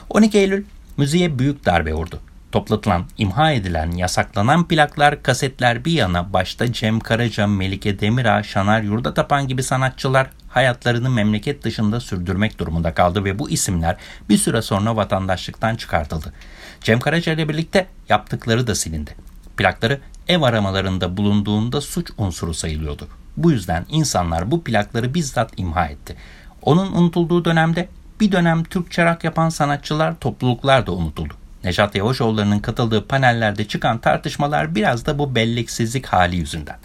12 0.10 0.38
Eylül 0.38 0.66
müziğe 0.98 1.40
büyük 1.40 1.66
darbe 1.66 1.94
vurdu. 1.94 2.20
Toplatılan, 2.56 3.06
imha 3.18 3.52
edilen, 3.52 3.92
yasaklanan 3.92 4.68
plaklar, 4.68 5.24
kasetler 5.24 5.86
bir 5.86 5.92
yana 5.92 6.34
başta 6.34 6.74
Cem 6.74 7.00
Karaca, 7.00 7.48
Melike 7.48 8.00
Demirağ, 8.00 8.44
Şanar 8.44 8.82
Yurdatapan 8.82 9.48
gibi 9.48 9.64
sanatçılar 9.64 10.30
hayatlarını 10.48 11.10
memleket 11.10 11.64
dışında 11.64 12.00
sürdürmek 12.00 12.60
durumunda 12.60 12.94
kaldı 12.94 13.24
ve 13.24 13.40
bu 13.40 13.50
isimler 13.50 13.98
bir 14.30 14.38
süre 14.38 14.62
sonra 14.62 14.96
vatandaşlıktan 14.96 15.76
çıkartıldı. 15.76 16.34
Cem 16.82 17.00
Karaca 17.00 17.34
ile 17.34 17.50
birlikte 17.50 17.88
yaptıkları 18.10 18.68
da 18.68 18.76
silindi. 18.76 19.16
Plakları 19.58 20.00
ev 20.28 20.42
aramalarında 20.42 21.18
bulunduğunda 21.18 21.82
suç 21.82 22.12
unsuru 22.18 22.54
sayılıyordu. 22.54 23.08
Bu 23.38 23.52
yüzden 23.52 23.86
insanlar 23.90 24.52
bu 24.52 24.64
plakları 24.64 25.14
bizzat 25.14 25.54
imha 25.58 25.86
etti. 25.86 26.16
Onun 26.62 26.92
unutulduğu 26.92 27.46
dönemde 27.46 27.90
bir 28.20 28.32
dönem 28.32 28.64
Türkçe 28.64 29.06
rock 29.06 29.24
yapan 29.24 29.50
sanatçılar, 29.50 30.20
topluluklar 30.20 30.88
da 30.88 30.92
unutuldu. 30.92 31.34
Nejat 31.66 31.96
Yavaşoğulları'nın 31.96 32.60
katıldığı 32.60 33.08
panellerde 33.08 33.68
çıkan 33.68 33.98
tartışmalar 33.98 34.76
biraz 34.76 35.06
da 35.06 35.20
bu 35.20 35.36
belleksizlik 35.36 36.06
hali 36.06 36.36
yüzünden. 36.36 36.78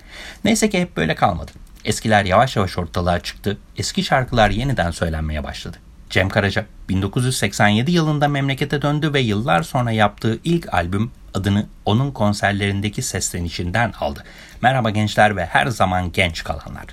Neyse 0.45 0.71
ki 0.71 0.81
hep 0.81 0.97
böyle 0.97 1.15
kalmadı. 1.15 1.51
Eskiler 1.85 2.25
yavaş 2.25 2.57
yavaş 2.57 2.79
ortalığa 2.79 3.21
çıktı, 3.21 3.59
eski 3.77 4.05
şarkılar 4.05 4.51
yeniden 4.51 4.91
söylenmeye 4.91 5.45
başladı. 5.45 5.77
Cem 6.11 6.29
Karaca 6.29 6.67
1987 6.89 7.91
yılında 7.91 8.29
memlekete 8.29 8.83
döndü 8.83 9.15
ve 9.15 9.21
yıllar 9.21 9.63
sonra 9.63 9.91
yaptığı 9.91 10.39
ilk 10.45 10.75
albüm 10.75 11.11
adını 11.35 11.67
onun 11.85 12.11
konserlerindeki 12.11 13.03
seslenişinden 13.03 13.93
aldı. 14.01 14.25
Merhaba 14.63 14.91
gençler 14.91 15.37
ve 15.37 15.47
her 15.47 15.67
zaman 15.67 16.13
genç 16.13 16.45
kalanlar. 16.45 16.87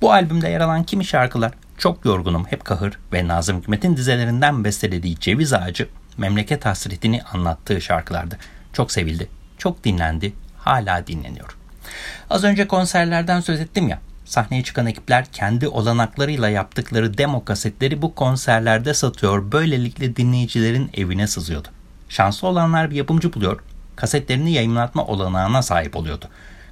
Bu 0.00 0.12
albümde 0.12 0.48
yer 0.48 0.60
alan 0.60 0.84
kimi 0.84 1.04
şarkılar 1.04 1.52
Çok 1.78 2.04
Yorgunum 2.04 2.44
Hep 2.44 2.64
Kahır 2.64 2.98
ve 3.12 3.28
Nazım 3.28 3.60
Hikmet'in 3.60 3.96
dizelerinden 3.96 4.64
bestelediği 4.64 5.18
Ceviz 5.18 5.52
Ağacı 5.52 5.88
memleket 6.18 6.66
hasretini 6.66 7.22
anlattığı 7.22 7.80
şarkılardı. 7.80 8.38
Çok 8.72 8.92
sevildi, 8.92 9.28
çok 9.58 9.84
dinlendi, 9.84 10.32
hala 10.58 11.06
dinleniyor. 11.06 11.56
Az 12.30 12.44
önce 12.44 12.68
konserlerden 12.68 13.40
söz 13.40 13.60
ettim 13.60 13.88
ya, 13.88 14.00
sahneye 14.24 14.62
çıkan 14.62 14.86
ekipler 14.86 15.24
kendi 15.32 15.68
olanaklarıyla 15.68 16.48
yaptıkları 16.48 17.18
demo 17.18 17.44
kasetleri 17.44 18.02
bu 18.02 18.14
konserlerde 18.14 18.94
satıyor, 18.94 19.52
böylelikle 19.52 20.16
dinleyicilerin 20.16 20.90
evine 20.94 21.26
sızıyordu. 21.26 21.68
Şanslı 22.08 22.48
olanlar 22.48 22.90
bir 22.90 22.96
yapımcı 22.96 23.32
buluyor, 23.32 23.60
kasetlerini 23.96 24.52
yayınlatma 24.52 25.06
olanağına 25.06 25.62
sahip 25.62 25.96
oluyordu. 25.96 26.24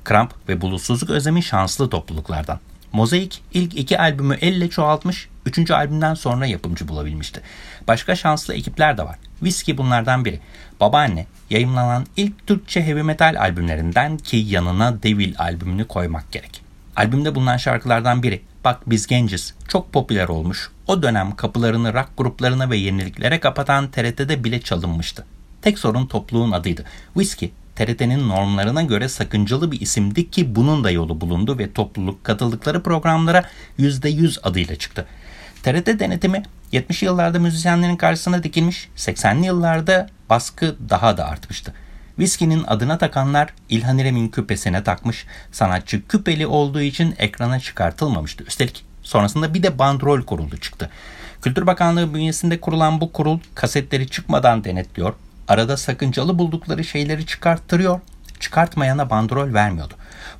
Kramp 0.04 0.34
ve 0.48 0.60
Bulutsuzluk 0.60 1.10
Özlemi 1.10 1.42
şanslı 1.42 1.90
topluluklardan. 1.90 2.60
Mozaik 2.92 3.42
ilk 3.52 3.78
iki 3.78 3.98
albümü 3.98 4.34
elle 4.34 4.70
çoğaltmış, 4.70 5.28
üçüncü 5.46 5.74
albümden 5.74 6.14
sonra 6.14 6.46
yapımcı 6.46 6.88
bulabilmişti. 6.88 7.40
Başka 7.88 8.16
şanslı 8.16 8.54
ekipler 8.54 8.98
de 8.98 9.02
var. 9.02 9.18
Whiskey 9.40 9.78
bunlardan 9.78 10.24
biri. 10.24 10.40
Babaanne 10.80 11.26
yayınlanan 11.50 12.06
ilk 12.16 12.46
Türkçe 12.46 12.86
heavy 12.86 13.02
metal 13.02 13.36
albümlerinden 13.40 14.18
ki 14.18 14.36
yanına 14.36 15.02
Devil 15.02 15.34
albümünü 15.38 15.86
koymak 15.86 16.32
gerek. 16.32 16.62
Albümde 16.96 17.34
bulunan 17.34 17.56
şarkılardan 17.56 18.22
biri 18.22 18.42
Bak 18.64 18.90
Biz 18.90 19.06
Genciz 19.06 19.54
çok 19.68 19.92
popüler 19.92 20.28
olmuş. 20.28 20.70
O 20.86 21.02
dönem 21.02 21.36
kapılarını 21.36 21.94
rock 21.94 22.08
gruplarına 22.16 22.70
ve 22.70 22.76
yeniliklere 22.76 23.40
kapatan 23.40 23.90
TRT'de 23.90 24.44
bile 24.44 24.60
çalınmıştı. 24.60 25.26
Tek 25.62 25.78
sorun 25.78 26.06
topluluğun 26.06 26.52
adıydı. 26.52 26.84
Whiskey 27.14 27.52
TRT'nin 27.76 28.28
normlarına 28.28 28.82
göre 28.82 29.08
sakıncalı 29.08 29.72
bir 29.72 29.80
isimdi 29.80 30.30
ki 30.30 30.54
bunun 30.54 30.84
da 30.84 30.90
yolu 30.90 31.20
bulundu 31.20 31.58
ve 31.58 31.72
topluluk 31.72 32.24
katıldıkları 32.24 32.82
programlara 32.82 33.44
%100 33.78 34.40
adıyla 34.42 34.76
çıktı. 34.76 35.06
TRT 35.62 35.86
denetimi 36.00 36.42
70 36.72 37.02
yıllarda 37.02 37.38
müzisyenlerin 37.38 37.96
karşısına 37.96 38.42
dikilmiş, 38.42 38.88
80'li 38.96 39.46
yıllarda 39.46 40.08
baskı 40.30 40.76
daha 40.88 41.16
da 41.16 41.28
artmıştı. 41.28 41.74
Viskinin 42.18 42.64
adına 42.66 42.98
takanlar 42.98 43.54
İlhan 43.68 43.98
İrem'in 43.98 44.28
küpesine 44.28 44.84
takmış, 44.84 45.26
sanatçı 45.52 46.08
küpeli 46.08 46.46
olduğu 46.46 46.80
için 46.80 47.14
ekrana 47.18 47.60
çıkartılmamıştı. 47.60 48.44
Üstelik 48.44 48.84
sonrasında 49.02 49.54
bir 49.54 49.62
de 49.62 49.78
bandrol 49.78 50.22
kurulu 50.22 50.56
çıktı. 50.56 50.90
Kültür 51.42 51.66
Bakanlığı 51.66 52.14
bünyesinde 52.14 52.60
kurulan 52.60 53.00
bu 53.00 53.12
kurul 53.12 53.38
kasetleri 53.54 54.08
çıkmadan 54.08 54.64
denetliyor, 54.64 55.14
arada 55.48 55.76
sakıncalı 55.76 56.38
buldukları 56.38 56.84
şeyleri 56.84 57.26
çıkarttırıyor, 57.26 58.00
çıkartmayana 58.40 59.10
bandrol 59.10 59.54
vermiyordu. 59.54 59.94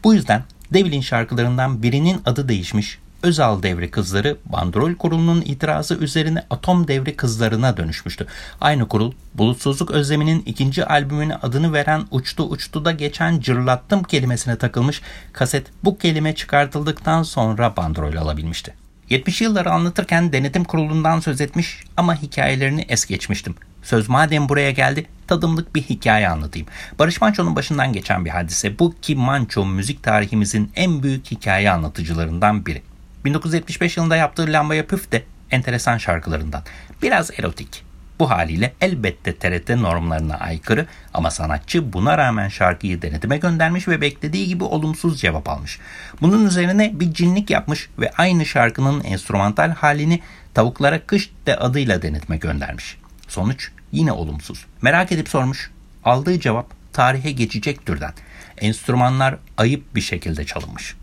Bu 0.05 0.15
yüzden 0.15 0.43
Devil'in 0.73 1.01
şarkılarından 1.01 1.83
birinin 1.83 2.23
adı 2.27 2.49
değişmiş, 2.49 2.99
Özal 3.23 3.63
devri 3.63 3.91
kızları 3.91 4.37
bandrol 4.45 4.95
kurulunun 4.95 5.41
itirazı 5.41 5.95
üzerine 5.95 6.43
atom 6.51 6.89
devri 6.89 7.17
kızlarına 7.17 7.77
dönüşmüştü. 7.77 8.27
Aynı 8.61 8.89
kurul 8.89 9.13
bulutsuzluk 9.35 9.91
özleminin 9.91 10.43
ikinci 10.47 10.85
albümüne 10.85 11.37
adını 11.37 11.73
veren 11.73 12.05
uçtu 12.11 12.43
uçtu 12.43 12.85
da 12.85 12.93
geçen 12.93 13.41
cırlattım 13.41 14.03
kelimesine 14.03 14.57
takılmış 14.57 15.03
kaset 15.33 15.67
bu 15.85 15.99
kelime 15.99 16.35
çıkartıldıktan 16.35 17.23
sonra 17.23 17.77
bandrol 17.77 18.17
alabilmişti. 18.17 18.75
70 19.11 19.41
yılları 19.41 19.71
anlatırken 19.71 20.33
denetim 20.33 20.65
kurulundan 20.65 21.21
söz 21.21 21.41
etmiş 21.41 21.85
ama 21.97 22.23
hikayelerini 22.23 22.87
es 22.89 23.07
geçmiştim. 23.07 23.55
Söz 23.83 24.09
madem 24.09 24.49
buraya 24.49 24.71
geldi 24.71 25.07
tadımlık 25.27 25.75
bir 25.75 25.83
hikaye 25.83 26.29
anlatayım. 26.29 26.69
Barış 26.99 27.21
Manço'nun 27.21 27.57
başından 27.57 27.93
geçen 27.93 28.25
bir 28.25 28.31
hadise 28.31 28.79
bu 28.79 28.95
ki 29.03 29.17
Manço 29.17 29.67
müzik 29.67 30.03
tarihimizin 30.03 30.73
en 30.77 31.03
büyük 31.03 31.31
hikaye 31.31 31.71
anlatıcılarından 31.71 32.67
biri. 32.67 32.83
1975 33.25 33.97
yılında 33.97 34.17
yaptığı 34.17 34.47
Lambaya 34.49 34.87
Püf 34.87 35.13
de 35.13 35.23
enteresan 35.51 35.99
şarkılarından. 35.99 36.63
Biraz 37.03 37.31
erotik, 37.39 37.85
Bu 38.21 38.31
haliyle 38.31 38.75
elbette 38.81 39.37
TRT 39.37 39.69
normlarına 39.69 40.35
aykırı 40.35 40.87
ama 41.15 41.31
sanatçı 41.31 41.93
buna 41.93 42.19
rağmen 42.19 42.49
şarkıyı 42.49 43.03
denetime 43.03 43.39
göndermiş 43.39 43.89
ve 43.89 44.01
beklediği 44.01 44.47
gibi 44.49 44.65
olumsuz 44.65 45.21
cevap 45.21 45.49
almış. 45.49 45.79
Bunun 46.21 46.47
üzerine 46.47 47.01
bir 47.01 47.15
cinlik 47.15 47.51
yapmış 47.51 47.89
ve 47.99 48.11
aynı 48.19 48.47
şarkının 48.47 49.05
enstrümantal 49.05 49.71
halini 49.71 50.21
Tavuklara 50.55 51.07
Kış 51.07 51.31
de 51.47 51.57
adıyla 51.57 52.03
denetime 52.03 52.37
göndermiş. 52.37 52.97
Sonuç 53.29 53.71
yine 53.93 54.13
olumsuz. 54.13 54.67
Merak 54.83 55.13
edip 55.13 55.29
sormuş. 55.29 55.71
Aldığı 56.05 56.41
cevap 56.41 56.67
tarihe 56.93 57.31
geçecek 57.33 57.87
türden. 57.87 58.13
Enstrümanlar 58.59 59.37
ayıp 59.57 59.95
bir 59.95 60.01
şekilde 60.01 60.47
çalınmış. 60.47 60.97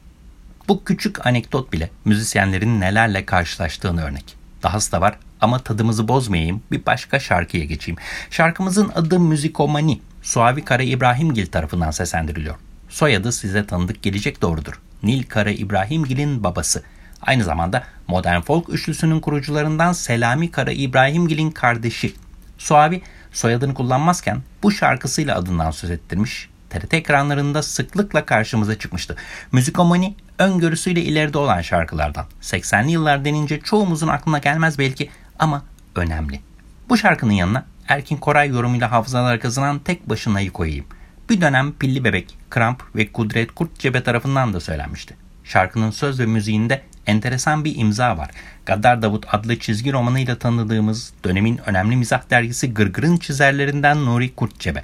Bu 0.68 0.84
küçük 0.84 1.28
anekdot 1.28 1.74
bile 1.74 1.90
müzisyenlerin 2.06 2.82
nelerle 2.82 3.26
karşılaştığını 3.26 4.04
örnek. 4.04 4.36
Dahası 4.64 4.92
da 4.92 5.02
var 5.02 5.18
ama 5.42 5.60
tadımızı 5.60 6.08
bozmayayım 6.08 6.62
bir 6.72 6.86
başka 6.86 7.20
şarkıya 7.20 7.64
geçeyim. 7.64 8.00
Şarkımızın 8.32 8.92
adı 8.96 9.20
Müzikomani. 9.20 10.02
Suavi 10.22 10.66
Kara 10.66 10.84
İbrahimgil 10.84 11.48
tarafından 11.48 11.92
seslendiriliyor. 11.92 12.56
Soyadı 12.90 13.32
size 13.32 13.66
tanıdık 13.66 14.04
gelecek 14.04 14.42
doğrudur. 14.42 14.80
Nil 15.04 15.24
Kara 15.24 15.52
İbrahimgil'in 15.52 16.44
babası. 16.44 16.84
Aynı 17.22 17.44
zamanda 17.44 17.84
modern 18.08 18.42
folk 18.42 18.70
üçlüsünün 18.70 19.20
kurucularından 19.20 19.94
Selami 19.94 20.52
Kara 20.52 20.72
İbrahimgil'in 20.72 21.52
kardeşi. 21.52 22.14
Suavi 22.58 23.02
soyadını 23.32 23.74
kullanmazken 23.74 24.42
bu 24.64 24.72
şarkısıyla 24.72 25.38
adından 25.38 25.72
söz 25.72 25.90
ettirmiş. 25.90 26.50
TRT 26.70 26.94
ekranlarında 26.94 27.64
sıklıkla 27.64 28.26
karşımıza 28.26 28.80
çıkmıştı. 28.80 29.16
Müzikomani 29.52 30.16
öngörüsüyle 30.40 31.02
ileride 31.02 31.38
olan 31.38 31.62
şarkılardan. 31.62 32.26
80'li 32.42 32.92
yıllar 32.92 33.26
denince 33.26 33.60
çoğumuzun 33.60 34.08
aklına 34.08 34.38
gelmez 34.40 34.80
belki 34.80 35.10
ama 35.40 35.64
önemli. 35.96 36.42
Bu 36.90 36.98
şarkının 36.98 37.34
yanına 37.34 37.66
Erkin 37.88 38.18
Koray 38.18 38.50
yorumuyla 38.50 38.92
hafızalara 38.92 39.40
kazınan 39.40 39.80
tek 39.80 40.10
başınayı 40.10 40.52
koyayım. 40.52 40.86
Bir 41.30 41.42
dönem 41.42 41.74
Pilli 41.74 42.04
Bebek, 42.04 42.38
Kramp 42.50 42.84
ve 42.96 43.12
Kudret 43.12 43.52
Kurtcebe 43.52 44.04
tarafından 44.04 44.54
da 44.54 44.60
söylenmişti. 44.60 45.16
Şarkının 45.44 45.92
söz 45.92 46.20
ve 46.20 46.26
müziğinde 46.26 46.82
enteresan 47.06 47.66
bir 47.66 47.76
imza 47.76 48.18
var. 48.18 48.30
Gaddar 48.66 49.02
Davut 49.02 49.26
adlı 49.34 49.60
çizgi 49.60 49.94
romanıyla 49.94 50.40
tanıdığımız 50.40 51.14
dönemin 51.24 51.60
önemli 51.66 51.96
mizah 51.96 52.30
dergisi 52.30 52.74
Gırgır'ın 52.74 53.18
çizerlerinden 53.18 54.06
Nuri 54.06 54.36
Kurtçebe. 54.36 54.84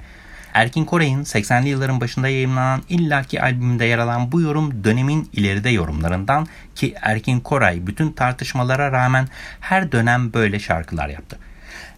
Erkin 0.54 0.84
Koray'ın 0.84 1.24
80'li 1.24 1.68
yılların 1.68 2.00
başında 2.00 2.28
yayınlanan 2.28 2.82
illaki 2.88 3.42
albümünde 3.42 3.84
yer 3.84 3.98
alan 3.98 4.32
bu 4.32 4.40
yorum 4.40 4.84
dönemin 4.84 5.28
ileride 5.32 5.70
yorumlarından 5.70 6.46
ki 6.74 6.94
Erkin 7.02 7.40
Koray 7.40 7.86
bütün 7.86 8.12
tartışmalara 8.12 8.92
rağmen 8.92 9.28
her 9.60 9.92
dönem 9.92 10.32
böyle 10.32 10.60
şarkılar 10.60 11.08
yaptı. 11.08 11.38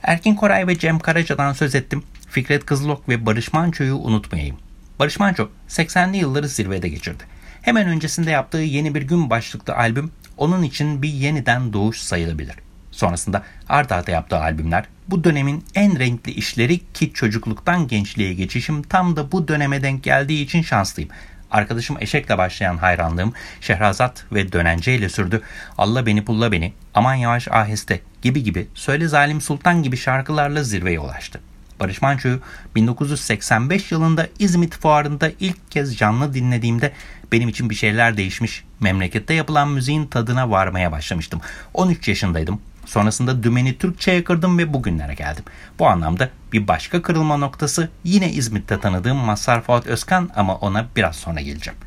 Erkin 0.02 0.34
Koray 0.34 0.66
ve 0.66 0.78
Cem 0.78 0.98
Karaca'dan 0.98 1.52
söz 1.52 1.74
ettim. 1.74 2.02
Fikret 2.30 2.66
Kızılok 2.66 3.08
ve 3.08 3.26
Barış 3.26 3.52
Manço'yu 3.52 3.96
unutmayayım. 3.96 4.56
Barış 4.98 5.20
Manço 5.20 5.48
80'li 5.68 6.16
yılları 6.16 6.48
zirvede 6.48 6.88
geçirdi. 6.88 7.24
Hemen 7.62 7.88
öncesinde 7.88 8.30
yaptığı 8.30 8.58
Yeni 8.58 8.94
Bir 8.94 9.02
Gün 9.02 9.30
başlıklı 9.30 9.76
albüm 9.76 10.12
onun 10.36 10.62
için 10.62 11.02
bir 11.02 11.08
yeniden 11.08 11.72
doğuş 11.72 11.98
sayılabilir. 11.98 12.65
Sonrasında 12.96 13.42
art 13.68 13.92
arda 13.92 14.10
yaptığı 14.10 14.38
albümler 14.38 14.84
bu 15.08 15.24
dönemin 15.24 15.64
en 15.74 15.98
renkli 15.98 16.32
işleri 16.32 16.92
ki 16.92 17.12
çocukluktan 17.12 17.88
gençliğe 17.88 18.34
geçişim 18.34 18.82
tam 18.82 19.16
da 19.16 19.32
bu 19.32 19.48
döneme 19.48 19.82
denk 19.82 20.02
geldiği 20.02 20.44
için 20.44 20.62
şanslıyım. 20.62 21.10
Arkadaşım 21.50 21.96
Eşek'le 22.00 22.38
başlayan 22.38 22.76
hayranlığım 22.76 23.32
Şehrazat 23.60 24.24
ve 24.32 24.52
Dönence 24.52 24.94
ile 24.94 25.08
sürdü. 25.08 25.42
Allah 25.78 26.06
beni 26.06 26.24
pulla 26.24 26.52
beni, 26.52 26.72
aman 26.94 27.14
yavaş 27.14 27.48
aheste 27.48 28.00
gibi 28.22 28.42
gibi 28.42 28.66
Söyle 28.74 29.08
Zalim 29.08 29.40
Sultan 29.40 29.82
gibi 29.82 29.96
şarkılarla 29.96 30.62
zirveye 30.62 31.00
ulaştı. 31.00 31.40
Barış 31.80 32.02
Manço'yu 32.02 32.40
1985 32.74 33.92
yılında 33.92 34.28
İzmit 34.38 34.78
Fuarı'nda 34.78 35.30
ilk 35.40 35.70
kez 35.70 35.96
canlı 35.96 36.34
dinlediğimde 36.34 36.92
benim 37.32 37.48
için 37.48 37.70
bir 37.70 37.74
şeyler 37.74 38.16
değişmiş. 38.16 38.64
Memlekette 38.80 39.34
yapılan 39.34 39.68
müziğin 39.68 40.06
tadına 40.06 40.50
varmaya 40.50 40.92
başlamıştım. 40.92 41.40
13 41.74 42.08
yaşındaydım. 42.08 42.60
Sonrasında 42.86 43.42
dümeni 43.42 43.78
Türkçe'ye 43.78 44.24
kırdım 44.24 44.58
ve 44.58 44.72
bugünlere 44.72 45.14
geldim. 45.14 45.44
Bu 45.78 45.88
anlamda 45.88 46.30
bir 46.52 46.68
başka 46.68 47.02
kırılma 47.02 47.36
noktası 47.36 47.88
yine 48.04 48.32
İzmit'te 48.32 48.80
tanıdığım 48.80 49.16
Mazhar 49.16 49.62
Fuat 49.62 49.86
Özkan 49.86 50.30
ama 50.36 50.56
ona 50.56 50.86
biraz 50.96 51.16
sonra 51.16 51.40
geleceğim. 51.40 51.78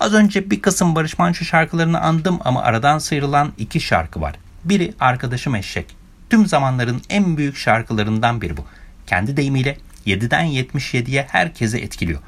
Az 0.00 0.14
önce 0.14 0.50
bir 0.50 0.62
kısım 0.62 0.94
Barış 0.94 1.18
Manço 1.18 1.44
şarkılarını 1.44 2.00
andım 2.00 2.38
ama 2.44 2.62
aradan 2.62 2.98
sıyrılan 2.98 3.52
iki 3.58 3.80
şarkı 3.80 4.20
var. 4.20 4.34
Biri 4.64 4.94
Arkadaşım 5.00 5.54
Eşek. 5.54 5.96
Tüm 6.30 6.46
zamanların 6.46 7.02
en 7.10 7.36
büyük 7.36 7.56
şarkılarından 7.56 8.40
biri 8.40 8.56
bu. 8.56 8.64
Kendi 9.06 9.36
deyimiyle 9.36 9.76
7'den 10.06 10.46
77'ye 10.46 11.26
herkese 11.30 11.78
etkiliyor. 11.78 12.20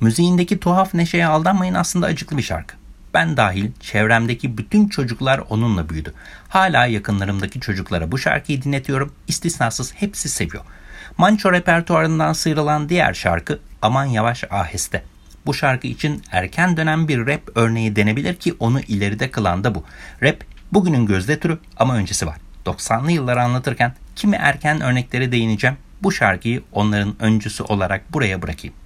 Müziğindeki 0.00 0.60
tuhaf 0.60 0.94
neşeye 0.94 1.26
aldanmayın 1.26 1.74
aslında 1.74 2.06
acıklı 2.06 2.38
bir 2.38 2.42
şarkı. 2.42 2.79
Ben 3.14 3.36
dahil 3.36 3.70
çevremdeki 3.80 4.58
bütün 4.58 4.88
çocuklar 4.88 5.38
onunla 5.48 5.88
büyüdü. 5.88 6.14
Hala 6.48 6.86
yakınlarımdaki 6.86 7.60
çocuklara 7.60 8.12
bu 8.12 8.18
şarkıyı 8.18 8.62
dinletiyorum. 8.62 9.12
İstisnasız 9.28 9.94
hepsi 9.94 10.28
seviyor. 10.28 10.64
Manço 11.18 11.52
repertuarından 11.52 12.32
sıyrılan 12.32 12.88
diğer 12.88 13.14
şarkı 13.14 13.58
Aman 13.82 14.04
Yavaş 14.04 14.44
Aheste. 14.50 15.04
Bu 15.46 15.54
şarkı 15.54 15.86
için 15.86 16.22
erken 16.30 16.76
dönem 16.76 17.08
bir 17.08 17.26
rap 17.26 17.40
örneği 17.54 17.96
denebilir 17.96 18.34
ki 18.34 18.54
onu 18.58 18.80
ileride 18.80 19.30
kılan 19.30 19.64
da 19.64 19.74
bu. 19.74 19.84
Rap 20.22 20.44
bugünün 20.72 21.06
gözde 21.06 21.40
türü 21.40 21.58
ama 21.76 21.96
öncesi 21.96 22.26
var. 22.26 22.36
90'lı 22.66 23.12
yılları 23.12 23.42
anlatırken 23.42 23.94
kimi 24.16 24.36
erken 24.36 24.80
örneklere 24.80 25.32
değineceğim. 25.32 25.76
Bu 26.02 26.12
şarkıyı 26.12 26.62
onların 26.72 27.14
öncüsü 27.20 27.62
olarak 27.62 28.12
buraya 28.12 28.42
bırakayım. 28.42 28.76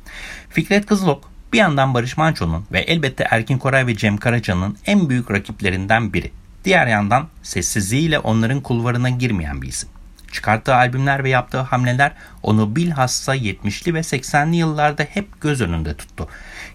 Fikret 0.50 0.86
Kızılok 0.86 1.30
bir 1.54 1.58
yandan 1.58 1.94
Barış 1.94 2.16
Manço'nun 2.16 2.64
ve 2.72 2.80
elbette 2.80 3.26
Erkin 3.30 3.58
Koray 3.58 3.86
ve 3.86 3.96
Cem 3.96 4.16
Karaca'nın 4.16 4.76
en 4.86 5.08
büyük 5.08 5.30
rakiplerinden 5.30 6.12
biri. 6.12 6.30
Diğer 6.64 6.86
yandan 6.86 7.28
sessizliğiyle 7.42 8.18
onların 8.18 8.60
kulvarına 8.60 9.10
girmeyen 9.10 9.62
bir 9.62 9.68
isim. 9.68 9.88
Çıkarttığı 10.32 10.74
albümler 10.74 11.24
ve 11.24 11.28
yaptığı 11.28 11.60
hamleler 11.60 12.12
onu 12.42 12.76
bilhassa 12.76 13.36
70'li 13.36 13.94
ve 13.94 13.98
80'li 13.98 14.56
yıllarda 14.56 15.02
hep 15.02 15.40
göz 15.40 15.60
önünde 15.60 15.96
tuttu. 15.96 16.28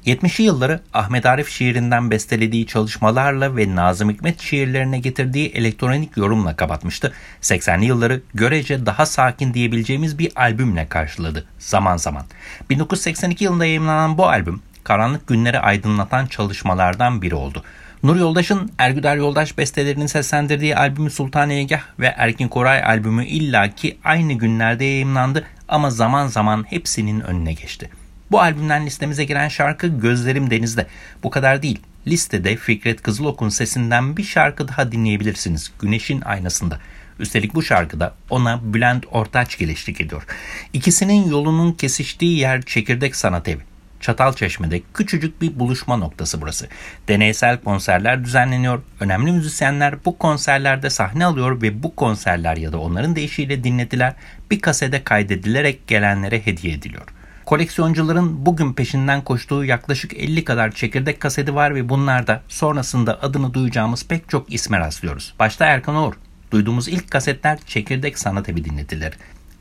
70'li 0.05 0.43
yılları 0.43 0.79
Ahmet 0.93 1.25
Arif 1.25 1.49
şiirinden 1.49 2.11
bestelediği 2.11 2.67
çalışmalarla 2.67 3.57
ve 3.57 3.75
Nazım 3.75 4.09
Hikmet 4.09 4.41
şiirlerine 4.41 4.99
getirdiği 4.99 5.49
elektronik 5.49 6.17
yorumla 6.17 6.55
kapatmıştı. 6.55 7.13
80'li 7.41 7.85
yılları 7.85 8.21
görece 8.33 8.85
daha 8.85 9.05
sakin 9.05 9.53
diyebileceğimiz 9.53 10.19
bir 10.19 10.31
albümle 10.35 10.87
karşıladı 10.87 11.45
zaman 11.59 11.97
zaman. 11.97 12.25
1982 12.69 13.43
yılında 13.43 13.65
yayınlanan 13.65 14.17
bu 14.17 14.27
albüm 14.27 14.61
karanlık 14.89 15.27
günleri 15.27 15.59
aydınlatan 15.59 16.25
çalışmalardan 16.25 17.21
biri 17.21 17.35
oldu. 17.35 17.63
Nur 18.03 18.15
Yoldaş'ın 18.15 18.71
Ergüder 18.77 19.15
Yoldaş 19.17 19.57
bestelerini 19.57 20.09
seslendirdiği 20.09 20.75
albümü 20.75 21.09
Sultaniyegah 21.09 21.81
ve 21.99 22.13
Erkin 22.17 22.47
Koray 22.47 22.83
albümü 22.83 23.25
illaki 23.25 23.97
aynı 24.03 24.33
günlerde 24.33 24.85
yayınlandı 24.85 25.45
ama 25.67 25.89
zaman 25.89 26.27
zaman 26.27 26.65
hepsinin 26.69 27.19
önüne 27.19 27.53
geçti. 27.53 27.89
Bu 28.31 28.41
albümden 28.41 28.85
listemize 28.85 29.25
giren 29.25 29.47
şarkı 29.47 29.87
Gözlerim 29.87 30.49
Denizde. 30.49 30.87
Bu 31.23 31.29
kadar 31.29 31.61
değil. 31.61 31.79
Listede 32.07 32.55
Fikret 32.55 33.01
Kızılok'un 33.01 33.49
sesinden 33.49 34.17
bir 34.17 34.23
şarkı 34.23 34.67
daha 34.67 34.91
dinleyebilirsiniz. 34.91 35.71
Güneşin 35.81 36.21
Aynasında. 36.21 36.79
Üstelik 37.19 37.55
bu 37.55 37.63
şarkıda 37.63 38.15
ona 38.29 38.73
Bülent 38.73 39.05
Ortaç 39.11 39.57
geliştik 39.57 40.01
ediyor. 40.01 40.25
İkisinin 40.73 41.29
yolunun 41.29 41.71
kesiştiği 41.73 42.39
yer 42.39 42.61
Çekirdek 42.61 43.15
Sanat 43.15 43.47
Evi. 43.47 43.68
Çatalçeşme'de 43.99 44.81
küçücük 44.93 45.41
bir 45.41 45.59
buluşma 45.59 45.97
noktası 45.97 46.41
burası. 46.41 46.67
Deneysel 47.07 47.57
konserler 47.57 48.23
düzenleniyor. 48.23 48.81
Önemli 48.99 49.31
müzisyenler 49.31 50.05
bu 50.05 50.17
konserlerde 50.17 50.89
sahne 50.89 51.25
alıyor 51.25 51.61
ve 51.61 51.83
bu 51.83 51.95
konserler 51.95 52.57
ya 52.57 52.71
da 52.71 52.79
onların 52.79 53.15
deyişiyle 53.15 53.63
dinletiler 53.63 54.13
bir 54.51 54.59
kasede 54.59 55.03
kaydedilerek 55.03 55.87
gelenlere 55.87 56.45
hediye 56.45 56.73
ediliyor. 56.73 57.05
Koleksiyoncuların 57.45 58.45
bugün 58.45 58.73
peşinden 58.73 59.23
koştuğu 59.23 59.65
yaklaşık 59.65 60.13
50 60.13 60.43
kadar 60.43 60.71
çekirdek 60.71 61.19
kaseti 61.19 61.55
var 61.55 61.75
ve 61.75 61.89
bunlarda 61.89 62.41
sonrasında 62.47 63.21
adını 63.21 63.53
duyacağımız 63.53 64.07
pek 64.07 64.29
çok 64.29 64.53
isme 64.53 64.79
rastlıyoruz. 64.79 65.33
Başta 65.39 65.65
Erkan 65.65 65.95
Oğur. 65.95 66.13
Duyduğumuz 66.51 66.87
ilk 66.87 67.11
kasetler 67.11 67.59
çekirdek 67.65 68.19
sanat 68.19 68.49
evi 68.49 68.65
dinletilir. 68.65 69.13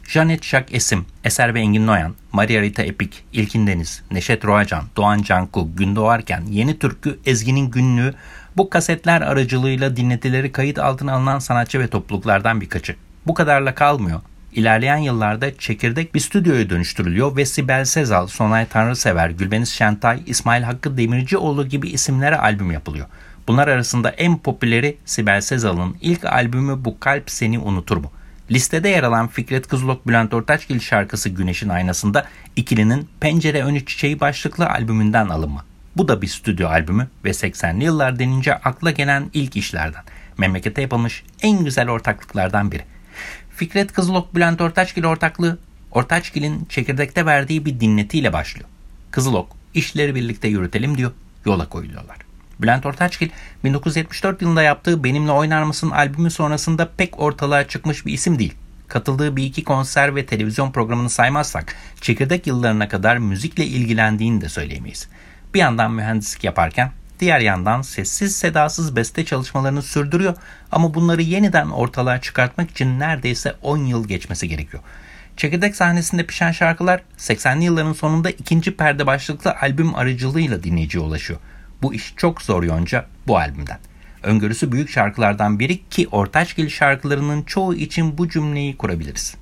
Janet 0.09 0.45
Şak 0.45 0.75
Esim, 0.75 1.07
Eser 1.25 1.55
ve 1.55 1.61
Engin 1.61 1.87
Noyan, 1.87 2.15
Maria 2.33 2.63
Rita 2.63 2.83
Epik, 2.83 3.25
İlkin 3.33 3.67
Deniz, 3.67 4.03
Neşet 4.11 4.45
Roacan, 4.45 4.85
Doğan 4.97 5.23
Canku, 5.23 5.69
Gün 5.77 5.97
Doğarken, 5.97 6.43
Yeni 6.51 6.79
Türkü, 6.79 7.19
Ezgi'nin 7.27 7.71
Günlüğü 7.71 8.15
bu 8.57 8.71
kasetler 8.71 9.21
aracılığıyla 9.21 9.97
dinletileri 9.97 10.53
kayıt 10.53 10.79
altına 10.79 11.13
alınan 11.13 11.39
sanatçı 11.39 11.81
ve 11.81 11.89
topluluklardan 11.89 12.61
birkaçı. 12.61 12.97
Bu 13.27 13.35
kadarla 13.35 13.75
kalmıyor. 13.75 14.21
İlerleyen 14.53 14.97
yıllarda 14.97 15.59
çekirdek 15.59 16.15
bir 16.15 16.21
stüdyoya 16.21 16.71
dönüştürülüyor 16.71 17.37
ve 17.37 17.47
Sibel 17.47 17.85
Sezal, 17.85 18.27
Sonay 18.27 18.67
Tanrısever, 18.67 19.31
Gülbeniz 19.31 19.69
Şentay, 19.69 20.23
İsmail 20.27 20.63
Hakkı 20.63 20.97
Demircioğlu 20.97 21.69
gibi 21.69 21.89
isimlere 21.89 22.37
albüm 22.39 22.71
yapılıyor. 22.71 23.07
Bunlar 23.49 23.69
arasında 23.69 24.11
en 24.11 24.39
popüleri 24.39 24.97
Sibel 25.05 25.41
Sezal'ın 25.41 25.97
ilk 26.01 26.25
albümü 26.25 26.85
Bu 26.85 27.01
Kalp 27.01 27.31
Seni 27.31 27.59
Unutur 27.59 27.97
mu? 27.97 28.13
Listede 28.51 28.89
yer 28.89 29.03
alan 29.03 29.29
Fikret 29.29 29.69
Kızılok 29.69 30.07
Bülent 30.07 30.35
Ortaçgil 30.35 30.81
şarkısı 30.81 31.29
Güneşin 31.29 31.69
Aynası'nda 31.69 32.27
ikilinin 32.57 33.09
Pencere 33.21 33.63
Önü 33.63 33.87
Çiçeği 33.87 34.21
başlıklı 34.21 34.71
albümünden 34.71 35.29
alınma. 35.29 35.65
Bu 35.97 36.09
da 36.09 36.23
bir 36.23 36.27
stüdyo 36.27 36.69
albümü 36.69 37.09
ve 37.25 37.31
80'li 37.31 37.85
yıllar 37.85 38.19
denince 38.19 38.55
akla 38.55 38.91
gelen 38.91 39.31
ilk 39.33 39.57
işlerden. 39.57 40.03
Memlekete 40.39 40.83
yapılmış 40.83 41.25
en 41.43 41.65
güzel 41.65 41.89
ortaklıklardan 41.89 42.73
biri. 42.73 42.83
Fikret 43.57 43.93
Kızılok 43.93 44.35
Bülent 44.35 44.61
Ortaçgil 44.61 45.05
ortaklığı 45.05 45.59
Ortaçgil'in 45.91 46.65
çekirdekte 46.65 47.27
verdiği 47.27 47.65
bir 47.65 47.81
dinletiyle 47.81 48.33
başlıyor. 48.33 48.69
Kızılok 49.11 49.57
işleri 49.75 50.15
birlikte 50.15 50.49
yürütelim 50.49 50.99
diyor. 50.99 51.13
Yola 51.45 51.69
koyuluyorlar. 51.69 52.28
Bülent 52.61 52.87
Ortaçgil 52.87 53.29
1974 53.65 54.43
yılında 54.43 54.63
yaptığı 54.63 55.05
Benimle 55.05 55.33
Oynar 55.33 55.63
Mısın 55.63 55.91
albümü 55.91 56.31
sonrasında 56.31 56.89
pek 56.97 57.21
ortalığa 57.21 57.69
çıkmış 57.69 58.07
bir 58.07 58.13
isim 58.13 58.39
değil. 58.39 58.55
Katıldığı 58.89 59.37
bir 59.37 59.45
iki 59.45 59.65
konser 59.65 60.17
ve 60.17 60.27
televizyon 60.27 60.73
programını 60.73 61.11
saymazsak 61.11 61.75
çekirdek 62.01 62.47
yıllarına 62.47 62.89
kadar 62.89 63.19
müzikle 63.19 63.67
ilgilendiğini 63.67 64.41
de 64.41 64.49
söyleyemeyiz. 64.49 65.09
Bir 65.55 65.59
yandan 65.59 65.93
mühendislik 65.93 66.45
yaparken 66.45 66.93
diğer 67.21 67.41
yandan 67.41 67.83
sessiz 67.83 68.37
sedasız 68.37 68.97
beste 68.97 69.25
çalışmalarını 69.25 69.83
sürdürüyor 69.83 70.35
ama 70.73 70.95
bunları 70.95 71.23
yeniden 71.23 71.69
ortalığa 71.69 72.21
çıkartmak 72.21 72.71
için 72.71 72.99
neredeyse 72.99 73.55
10 73.63 73.79
yıl 73.79 74.09
geçmesi 74.09 74.49
gerekiyor. 74.49 74.83
Çekirdek 75.37 75.77
sahnesinde 75.77 76.27
pişen 76.27 76.53
şarkılar 76.53 77.03
80'li 77.19 77.65
yılların 77.65 77.93
sonunda 77.93 78.31
ikinci 78.31 78.77
perde 78.77 79.07
başlıklı 79.07 79.55
albüm 79.55 79.95
aracılığıyla 79.95 80.63
dinleyiciye 80.63 81.05
ulaşıyor. 81.05 81.41
Bu 81.83 81.95
iş 81.95 82.15
çok 82.17 82.43
zor 82.43 82.63
yonca 82.63 83.07
bu 83.27 83.39
albümden. 83.39 83.79
Öngörüsü 84.23 84.73
büyük 84.73 84.91
şarkılardan 84.91 85.59
biri 85.59 85.89
ki 85.89 86.09
Ortaçgil 86.09 86.69
şarkılarının 86.69 87.43
çoğu 87.43 87.75
için 87.75 88.19
bu 88.19 88.29
cümleyi 88.29 88.77
kurabiliriz. 88.77 89.35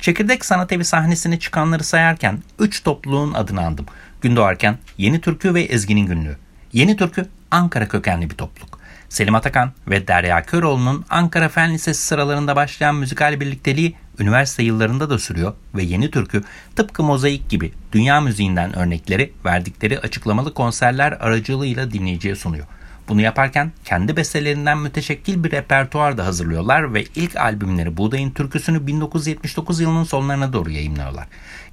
Çekirdek 0.00 0.44
Sanat 0.44 0.72
Evi 0.72 0.84
sahnesine 0.84 1.38
çıkanları 1.38 1.84
sayarken 1.84 2.42
3 2.58 2.82
topluluğun 2.82 3.32
adını 3.32 3.66
andım. 3.66 3.86
Gün 4.20 4.36
doğarken 4.36 4.78
Yeni 4.98 5.20
Türkü 5.20 5.54
ve 5.54 5.62
Ezgi'nin 5.62 6.06
Günlüğü. 6.06 6.36
Yeni 6.72 6.96
Türkü 6.96 7.26
Ankara 7.50 7.88
kökenli 7.88 8.30
bir 8.30 8.34
topluluk. 8.34 8.78
Selim 9.08 9.34
Atakan 9.34 9.72
ve 9.88 10.08
Derya 10.08 10.42
Köroğlu'nun 10.42 11.04
Ankara 11.10 11.48
Fen 11.48 11.74
Lisesi 11.74 12.02
sıralarında 12.02 12.56
başlayan 12.56 12.94
müzikal 12.94 13.40
birlikteliği 13.40 13.96
üniversite 14.18 14.62
yıllarında 14.62 15.10
da 15.10 15.18
sürüyor 15.18 15.52
ve 15.74 15.82
Yeni 15.82 16.10
Türkü 16.10 16.42
tıpkı 16.76 17.02
mozaik 17.02 17.50
gibi 17.50 17.72
dünya 17.92 18.20
müziğinden 18.20 18.76
örnekleri 18.76 19.32
verdikleri 19.44 20.00
açıklamalı 20.00 20.54
konserler 20.54 21.12
aracılığıyla 21.12 21.90
dinleyiciye 21.90 22.34
sunuyor. 22.34 22.66
Bunu 23.08 23.20
yaparken 23.20 23.72
kendi 23.84 24.16
bestelerinden 24.16 24.78
müteşekkil 24.78 25.44
bir 25.44 25.50
repertuar 25.50 26.18
da 26.18 26.26
hazırlıyorlar 26.26 26.94
ve 26.94 27.04
ilk 27.14 27.36
albümleri 27.36 27.96
Buğdayın 27.96 28.30
Türküsü'nü 28.30 28.86
1979 28.86 29.80
yılının 29.80 30.04
sonlarına 30.04 30.52
doğru 30.52 30.70
yayınlıyorlar. 30.70 31.26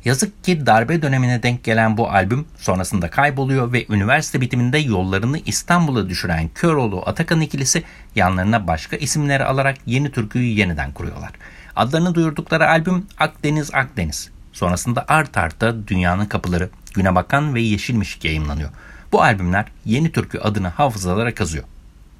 Yazık 0.05 0.43
ki 0.43 0.65
darbe 0.65 1.01
dönemine 1.01 1.43
denk 1.43 1.63
gelen 1.63 1.97
bu 1.97 2.09
albüm 2.09 2.45
sonrasında 2.57 3.09
kayboluyor 3.09 3.73
ve 3.73 3.85
üniversite 3.89 4.41
bitiminde 4.41 4.77
yollarını 4.77 5.39
İstanbul'a 5.45 6.09
düşüren 6.09 6.49
Köroğlu 6.55 7.03
Atakan 7.05 7.41
ikilisi 7.41 7.83
yanlarına 8.15 8.67
başka 8.67 8.95
isimleri 8.95 9.45
alarak 9.45 9.77
yeni 9.85 10.11
türküyü 10.11 10.59
yeniden 10.59 10.91
kuruyorlar. 10.91 11.31
Adlarını 11.75 12.15
duyurdukları 12.15 12.69
albüm 12.69 13.05
Akdeniz 13.17 13.73
Akdeniz. 13.73 14.31
Sonrasında 14.53 15.05
art 15.07 15.37
arta 15.37 15.87
Dünyanın 15.87 16.25
Kapıları, 16.25 16.69
Güne 16.93 17.15
Bakan 17.15 17.55
ve 17.55 17.61
Yeşilmişik 17.61 18.25
yayınlanıyor. 18.25 18.69
Bu 19.11 19.21
albümler 19.23 19.65
Yeni 19.85 20.11
Türkü 20.11 20.39
adını 20.39 20.67
hafızalara 20.67 21.35
kazıyor. 21.35 21.63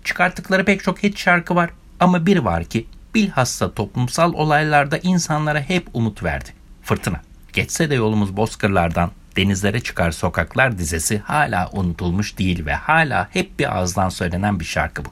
Çıkarttıkları 0.03 0.65
pek 0.65 0.83
çok 0.83 1.03
hit 1.03 1.17
şarkı 1.17 1.55
var 1.55 1.69
ama 1.99 2.25
bir 2.25 2.37
var 2.37 2.63
ki 2.63 2.87
bilhassa 3.15 3.73
toplumsal 3.73 4.33
olaylarda 4.33 4.97
insanlara 4.97 5.61
hep 5.61 5.87
umut 5.93 6.23
verdi. 6.23 6.49
Fırtına. 6.83 7.21
Geçse 7.53 7.89
de 7.89 7.95
yolumuz 7.95 8.37
bozkırlardan, 8.37 9.11
denizlere 9.37 9.79
çıkar 9.79 10.11
sokaklar 10.11 10.77
dizesi 10.77 11.19
hala 11.19 11.69
unutulmuş 11.73 12.37
değil 12.37 12.65
ve 12.65 12.73
hala 12.73 13.27
hep 13.31 13.59
bir 13.59 13.77
ağızdan 13.77 14.09
söylenen 14.09 14.59
bir 14.59 14.65
şarkı 14.65 15.05
bu. 15.05 15.09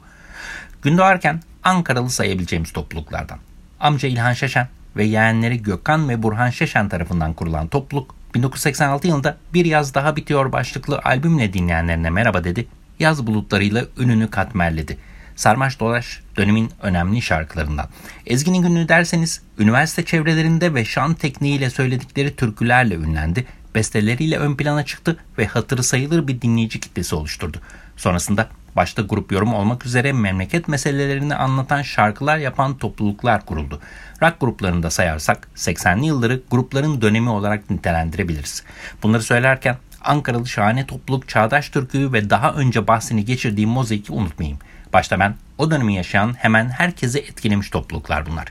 Gün 0.82 0.98
doğarken 0.98 1.40
Ankaralı 1.64 2.10
sayabileceğimiz 2.10 2.72
topluluklardan. 2.72 3.38
Amca 3.80 4.08
İlhan 4.08 4.32
Şeşen 4.32 4.68
ve 4.96 5.04
yeğenleri 5.04 5.62
Gökhan 5.62 6.08
ve 6.08 6.22
Burhan 6.22 6.50
Şeşen 6.50 6.88
tarafından 6.88 7.32
kurulan 7.32 7.68
topluluk 7.68 8.14
1986 8.34 9.06
yılında 9.06 9.36
Bir 9.54 9.64
Yaz 9.64 9.94
Daha 9.94 10.16
Bitiyor 10.16 10.52
başlıklı 10.52 11.00
albümle 11.04 11.52
dinleyenlerine 11.52 12.10
merhaba 12.10 12.44
dedi. 12.44 12.66
Yaz 12.98 13.26
bulutlarıyla 13.26 13.84
ününü 13.98 14.30
katmerledi. 14.30 14.98
Sarmaş 15.36 15.80
Dolaş 15.80 16.20
dönemin 16.36 16.70
önemli 16.82 17.22
şarkılarından. 17.22 17.88
Ezgi'nin 18.26 18.62
günlüğü 18.62 18.88
derseniz 18.88 19.42
üniversite 19.58 20.04
çevrelerinde 20.04 20.74
ve 20.74 20.84
şan 20.84 21.14
tekniğiyle 21.14 21.70
söyledikleri 21.70 22.36
türkülerle 22.36 22.94
ünlendi. 22.94 23.46
Besteleriyle 23.74 24.38
ön 24.38 24.56
plana 24.56 24.84
çıktı 24.84 25.16
ve 25.38 25.46
hatırı 25.46 25.82
sayılır 25.82 26.28
bir 26.28 26.40
dinleyici 26.40 26.80
kitlesi 26.80 27.14
oluşturdu. 27.14 27.58
Sonrasında 27.96 28.48
başta 28.76 29.02
grup 29.02 29.32
yorum 29.32 29.54
olmak 29.54 29.86
üzere 29.86 30.12
memleket 30.12 30.68
meselelerini 30.68 31.34
anlatan 31.34 31.82
şarkılar 31.82 32.38
yapan 32.38 32.78
topluluklar 32.78 33.46
kuruldu. 33.46 33.80
Rock 34.22 34.40
gruplarında 34.40 34.90
sayarsak 34.90 35.48
80'li 35.56 36.06
yılları 36.06 36.42
grupların 36.50 37.02
dönemi 37.02 37.30
olarak 37.30 37.70
nitelendirebiliriz. 37.70 38.62
Bunları 39.02 39.22
söylerken 39.22 39.76
Ankaralı 40.04 40.46
şahane 40.46 40.86
topluluk 40.86 41.28
Çağdaş 41.28 41.68
Türkü'yü 41.68 42.12
ve 42.12 42.30
daha 42.30 42.52
önce 42.52 42.86
bahsini 42.86 43.24
geçirdiğim 43.24 43.70
Mozaik'i 43.70 44.12
unutmayayım. 44.12 44.58
Başta 44.92 45.20
ben 45.20 45.34
o 45.58 45.70
dönemi 45.70 45.94
yaşayan 45.94 46.34
hemen 46.38 46.68
herkesi 46.68 47.18
etkilemiş 47.18 47.70
topluluklar 47.70 48.26
bunlar. 48.26 48.48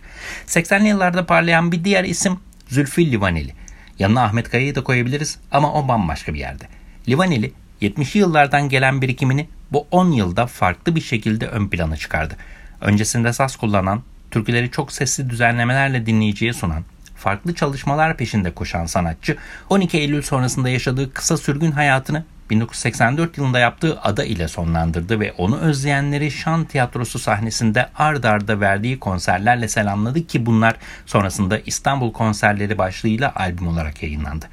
80'li 0.47 0.87
yıllarda 0.87 1.25
parlayan 1.25 1.71
bir 1.71 1.83
diğer 1.83 2.03
isim 2.03 2.39
Zülfü 2.67 3.11
Livaneli. 3.11 3.53
Yanına 3.99 4.23
Ahmet 4.23 4.49
Kaya'yı 4.49 4.75
da 4.75 4.83
koyabiliriz 4.83 5.37
ama 5.51 5.73
o 5.73 5.87
bambaşka 5.87 6.33
bir 6.33 6.39
yerde. 6.39 6.63
Livaneli 7.09 7.53
70'li 7.81 8.19
yıllardan 8.19 8.69
gelen 8.69 9.01
birikimini 9.01 9.49
bu 9.71 9.87
10 9.91 10.11
yılda 10.11 10.45
farklı 10.45 10.95
bir 10.95 11.01
şekilde 11.01 11.47
ön 11.47 11.69
plana 11.69 11.97
çıkardı. 11.97 12.35
Öncesinde 12.81 13.33
saz 13.33 13.55
kullanan, 13.55 14.01
türküleri 14.31 14.71
çok 14.71 14.91
sesli 14.91 15.29
düzenlemelerle 15.29 16.05
dinleyiciye 16.05 16.53
sunan, 16.53 16.83
farklı 17.15 17.55
çalışmalar 17.55 18.17
peşinde 18.17 18.51
koşan 18.51 18.85
sanatçı 18.85 19.37
12 19.69 19.97
Eylül 19.97 20.21
sonrasında 20.21 20.69
yaşadığı 20.69 21.13
kısa 21.13 21.37
sürgün 21.37 21.71
hayatını 21.71 22.23
1984 22.49 23.37
yılında 23.37 23.59
yaptığı 23.59 24.01
Ada 24.01 24.23
ile 24.23 24.47
sonlandırdı 24.47 25.19
ve 25.19 25.31
onu 25.31 25.57
özleyenleri 25.59 26.31
Şan 26.31 26.65
Tiyatrosu 26.65 27.19
sahnesinde 27.19 27.89
ard 27.95 28.23
arda 28.23 28.59
verdiği 28.59 28.99
konserlerle 28.99 29.67
selamladı 29.67 30.27
ki 30.27 30.45
bunlar 30.45 30.75
sonrasında 31.05 31.59
İstanbul 31.59 32.13
konserleri 32.13 32.77
başlığıyla 32.77 33.33
albüm 33.35 33.67
olarak 33.67 34.03
yayınlandı. 34.03 34.45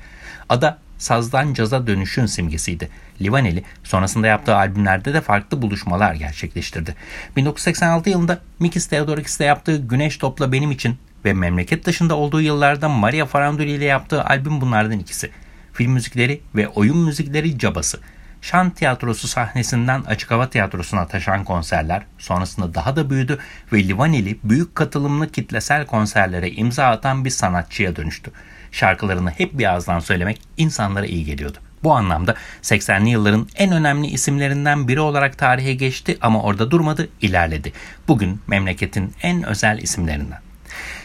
Ada 0.48 0.78
sazdan 0.98 1.54
caza 1.54 1.86
dönüşün 1.86 2.26
simgesiydi. 2.26 2.88
Livaneli 3.22 3.64
sonrasında 3.84 4.26
yaptığı 4.26 4.56
albümlerde 4.56 5.14
de 5.14 5.20
farklı 5.20 5.62
buluşmalar 5.62 6.14
gerçekleştirdi. 6.14 6.94
1986 7.36 8.10
yılında 8.10 8.40
Mikis 8.58 8.86
Theodorakis'te 8.86 9.44
yaptığı 9.44 9.76
Güneş 9.76 10.16
Topla 10.16 10.52
Benim 10.52 10.70
için 10.70 10.96
ve 11.24 11.32
memleket 11.32 11.86
dışında 11.86 12.16
olduğu 12.16 12.40
yıllarda 12.40 12.88
Maria 12.88 13.26
Faranduli 13.26 13.70
ile 13.70 13.84
yaptığı 13.84 14.24
albüm 14.24 14.60
bunlardan 14.60 14.98
ikisi. 14.98 15.30
Film 15.72 15.92
müzikleri 15.92 16.40
ve 16.54 16.68
oyun 16.68 16.98
müzikleri 16.98 17.58
cabası. 17.58 18.00
Şan 18.42 18.70
tiyatrosu 18.70 19.28
sahnesinden 19.28 20.02
açık 20.02 20.30
hava 20.30 20.50
tiyatrosuna 20.50 21.06
taşan 21.06 21.44
konserler 21.44 22.02
sonrasında 22.18 22.74
daha 22.74 22.96
da 22.96 23.10
büyüdü 23.10 23.38
ve 23.72 23.88
Livaneli 23.88 24.38
büyük 24.44 24.74
katılımlı 24.74 25.32
kitlesel 25.32 25.86
konserlere 25.86 26.50
imza 26.50 26.86
atan 26.86 27.24
bir 27.24 27.30
sanatçıya 27.30 27.96
dönüştü. 27.96 28.30
Şarkılarını 28.72 29.30
hep 29.30 29.58
bir 29.58 29.72
ağızdan 29.72 29.98
söylemek 29.98 30.40
insanlara 30.56 31.06
iyi 31.06 31.24
geliyordu. 31.24 31.58
Bu 31.84 31.92
anlamda 31.92 32.34
80'li 32.62 33.08
yılların 33.08 33.48
en 33.56 33.72
önemli 33.72 34.06
isimlerinden 34.06 34.88
biri 34.88 35.00
olarak 35.00 35.38
tarihe 35.38 35.74
geçti 35.74 36.18
ama 36.20 36.42
orada 36.42 36.70
durmadı, 36.70 37.08
ilerledi. 37.20 37.72
Bugün 38.08 38.40
memleketin 38.46 39.12
en 39.22 39.42
özel 39.42 39.78
isimlerinden. 39.78 40.40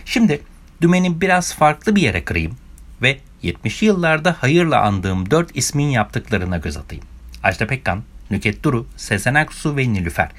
Şimdi 0.05 0.41
dümeni 0.81 1.21
biraz 1.21 1.55
farklı 1.55 1.95
bir 1.95 2.01
yere 2.01 2.23
kırayım 2.23 2.57
ve 3.01 3.17
70'li 3.43 3.85
yıllarda 3.85 4.35
hayırla 4.39 4.81
andığım 4.81 5.31
4 5.31 5.57
ismin 5.57 5.89
yaptıklarına 5.89 6.57
göz 6.57 6.77
atayım. 6.77 7.03
Ajda 7.43 7.67
Pekkan, 7.67 8.03
Nüket 8.31 8.63
Duru, 8.63 8.87
Sezen 8.97 9.33
Aksu 9.33 9.77
ve 9.77 9.93
Nilüfer. 9.93 10.29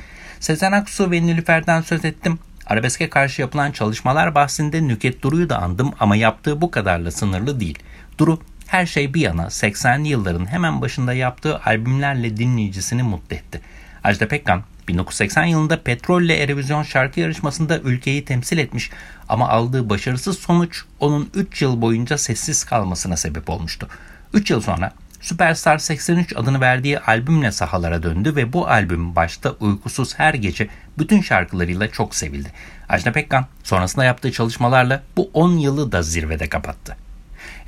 Sezen 0.41 0.73
Aksu 0.73 1.11
ve 1.11 1.23
Nilüfer'den 1.23 1.81
söz 1.81 2.05
ettim. 2.05 2.39
Arabeske 2.73 3.11
karşı 3.11 3.43
yapılan 3.43 3.73
çalışmalar 3.73 4.35
bahsinde 4.35 4.89
Nüket 4.89 5.23
Duru'yu 5.23 5.49
da 5.49 5.59
andım 5.59 5.93
ama 6.01 6.17
yaptığı 6.17 6.61
bu 6.61 6.71
kadarla 6.71 7.11
sınırlı 7.11 7.61
değil. 7.61 7.79
Duru 8.19 8.41
her 8.67 8.87
şey 8.87 9.15
bir 9.15 9.21
yana 9.21 9.43
80'li 9.43 10.09
yılların 10.09 10.47
hemen 10.47 10.81
başında 10.81 11.13
yaptığı 11.13 11.59
albümlerle 11.59 12.37
dinleyicisini 12.37 13.03
mutlu 13.03 13.37
etti. 13.37 13.61
Ajda 14.05 14.29
Pekkan 14.29 14.63
1980 14.89 15.45
yılında 15.45 15.83
Petrol 15.83 16.23
ile 16.23 16.37
Erevizyon 16.37 16.83
şarkı 16.83 17.21
yarışmasında 17.21 17.79
ülkeyi 17.79 18.25
temsil 18.25 18.59
etmiş 18.59 18.91
ama 19.29 19.49
aldığı 19.49 19.91
başarısız 19.91 20.39
sonuç 20.39 20.85
onun 21.01 21.31
3 21.35 21.63
yıl 21.63 21.81
boyunca 21.81 22.19
sessiz 22.19 22.65
kalmasına 22.65 23.17
sebep 23.17 23.51
olmuştu. 23.51 23.89
3 24.35 24.51
yıl 24.51 24.61
sonra 24.61 24.93
Superstar 25.23 25.79
83 25.79 26.37
adını 26.37 26.61
verdiği 26.61 26.99
albümle 26.99 27.53
sahalara 27.53 28.03
döndü 28.03 28.37
ve 28.37 28.53
bu 28.53 28.69
albüm 28.69 29.17
başta 29.17 29.51
uykusuz 29.51 30.19
her 30.19 30.35
gece 30.35 30.69
bütün 30.99 31.21
şarkılarıyla 31.21 31.91
çok 31.91 32.15
sevildi. 32.15 32.49
Ajda 32.89 33.13
Pekkan 33.13 33.47
sonrasında 33.65 34.05
yaptığı 34.05 34.33
çalışmalarla 34.33 35.03
bu 35.17 35.31
10 35.35 35.53
yılı 35.53 35.93
da 35.93 36.03
zirvede 36.03 36.49
kapattı. 36.49 36.97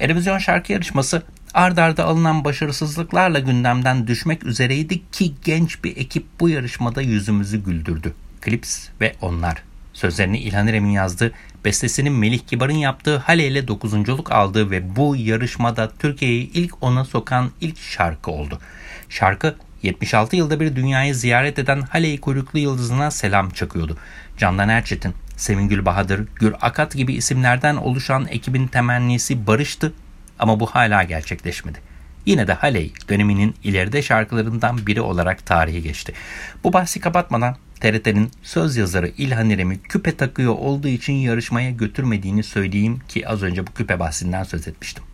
Erevizyon 0.01 0.39
şarkı 0.39 0.73
yarışması 0.73 1.23
ard 1.55 1.77
arda 1.77 2.05
alınan 2.05 2.45
başarısızlıklarla 2.45 3.39
gündemden 3.39 4.07
düşmek 4.07 4.45
üzereydi 4.47 5.11
ki 5.11 5.35
genç 5.45 5.85
bir 5.85 5.97
ekip 5.97 6.27
bu 6.41 6.49
yarışmada 6.49 7.03
yüzümüzü 7.03 7.65
güldürdü. 7.65 8.15
Clips 8.45 8.89
ve 9.01 9.15
onlar. 9.21 9.63
Sözlerini 9.93 10.39
İlhan 10.39 10.67
İrem'in 10.67 10.91
yazdığı, 10.91 11.33
bestesini 11.65 12.11
Melih 12.11 12.39
Kibar'ın 12.47 12.75
yaptığı 12.75 13.17
Hale 13.17 13.47
ile 13.47 13.69
dokuzunculuk 13.69 14.33
aldığı 14.33 14.71
ve 14.71 14.97
bu 14.97 15.17
yarışmada 15.17 15.93
Türkiye'yi 15.99 16.53
ilk 16.53 16.83
ona 16.83 17.05
sokan 17.05 17.51
ilk 17.61 17.79
şarkı 17.79 18.31
oldu. 18.31 18.59
Şarkı 19.09 19.57
76 19.83 20.37
yılda 20.37 20.61
bir 20.61 20.77
dünyayı 20.77 21.15
ziyaret 21.15 21.59
eden 21.59 21.81
Hale'yi 21.81 22.21
kuyruklu 22.21 22.59
yıldızına 22.59 23.11
selam 23.11 23.51
çakıyordu. 23.51 23.97
Candan 24.39 24.69
Erçetin, 24.69 25.15
Sevingül 25.37 25.85
Bahadır, 25.85 26.29
Gür 26.35 26.55
Akat 26.61 26.95
gibi 26.95 27.13
isimlerden 27.15 27.77
oluşan 27.77 28.27
ekibin 28.31 28.67
temennisi 28.67 29.47
barıştı 29.47 29.93
ama 30.39 30.61
bu 30.61 30.67
hala 30.67 31.03
gerçekleşmedi. 31.03 31.79
Yine 32.27 32.47
de 32.47 32.53
Haley 32.53 32.93
döneminin 33.09 33.55
ileride 33.65 34.03
şarkılarından 34.03 34.87
biri 34.87 35.01
olarak 35.01 35.47
tarihi 35.47 35.83
geçti. 35.83 36.13
Bu 36.65 36.73
bahsi 36.73 37.01
kapatmadan 37.01 37.57
TRT'nin 37.85 38.31
söz 38.43 38.77
yazarı 38.77 39.09
İlhan 39.09 39.51
İrem'i 39.51 39.79
küpe 39.79 40.17
takıyor 40.17 40.55
olduğu 40.55 40.89
için 40.89 41.13
yarışmaya 41.13 41.71
götürmediğini 41.71 42.43
söyleyeyim 42.43 43.01
ki 43.09 43.29
az 43.29 43.43
önce 43.43 43.67
bu 43.67 43.73
küpe 43.73 43.99
bahsinden 43.99 44.45
söz 44.45 44.69
etmiştim. 44.69 45.05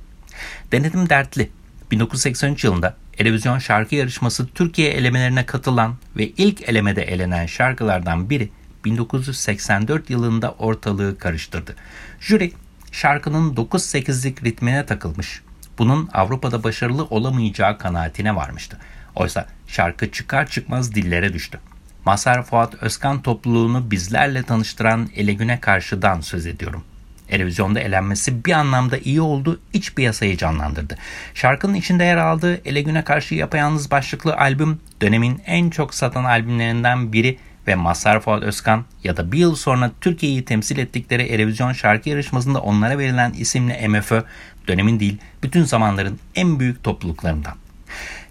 Denedim 0.73 1.09
dertli. 1.09 1.51
1983 1.91 2.65
yılında 2.65 2.97
Erevizyon 3.19 3.59
şarkı 3.59 3.95
yarışması 3.95 4.47
Türkiye 4.47 4.91
elemelerine 4.91 5.47
katılan 5.47 5.95
ve 6.17 6.29
ilk 6.29 6.69
elemede 6.69 7.03
elenen 7.03 7.47
şarkılardan 7.47 8.31
biri 8.31 8.49
1984 8.85 10.11
yılında 10.11 10.53
ortalığı 10.53 11.19
karıştırdı. 11.19 11.77
Jüri 12.21 12.53
şarkının 12.93 13.55
9-8'lik 13.55 14.45
ritmine 14.45 14.87
takılmış. 14.87 15.43
Bunun 15.79 16.09
Avrupa'da 16.13 16.65
başarılı 16.65 17.05
olamayacağı 17.05 17.79
kanaatine 17.79 18.37
varmıştı. 18.37 18.79
Oysa 19.15 19.47
şarkı 19.67 20.11
çıkar 20.11 20.47
çıkmaz 20.47 20.95
dillere 20.95 21.33
düştü. 21.33 21.61
Masar 22.05 22.43
Fuat 22.43 22.75
Özkan 22.83 23.23
topluluğunu 23.23 23.91
bizlerle 23.91 24.43
tanıştıran 24.43 25.09
Ele 25.17 25.33
Güne 25.33 25.61
karşıdan 25.61 26.21
söz 26.21 26.47
ediyorum. 26.47 26.85
Erevizyonda 27.31 27.81
elenmesi 27.81 28.45
bir 28.45 28.53
anlamda 28.53 28.99
iyi 28.99 29.21
oldu, 29.21 29.61
iç 29.73 29.95
piyasayı 29.95 30.37
canlandırdı. 30.37 30.97
Şarkının 31.35 31.75
içinde 31.75 32.05
yer 32.05 32.17
aldığı 32.17 32.61
Ele 32.65 32.83
Güne 32.83 33.05
Karşı 33.05 33.35
Yapayalnız 33.35 33.91
başlıklı 33.91 34.37
albüm 34.37 34.81
dönemin 35.03 35.43
en 35.47 35.71
çok 35.71 35.95
satan 35.95 36.25
albümlerinden 36.25 37.13
biri 37.13 37.39
ve 37.67 37.75
Mazhar 37.75 38.21
Fuat 38.21 38.43
Özkan 38.43 38.85
ya 39.05 39.17
da 39.17 39.33
bir 39.33 39.39
yıl 39.39 39.55
sonra 39.55 39.91
Türkiye'yi 40.01 40.45
temsil 40.45 40.79
ettikleri 40.79 41.23
Erevizyon 41.23 41.73
şarkı 41.73 42.09
yarışmasında 42.09 42.61
onlara 42.61 42.99
verilen 42.99 43.33
isimli 43.33 43.89
MFÖ 43.89 44.23
dönemin 44.69 45.01
değil 45.01 45.19
bütün 45.43 45.65
zamanların 45.65 46.19
en 46.35 46.61
büyük 46.61 46.85
topluluklarından. 46.85 47.55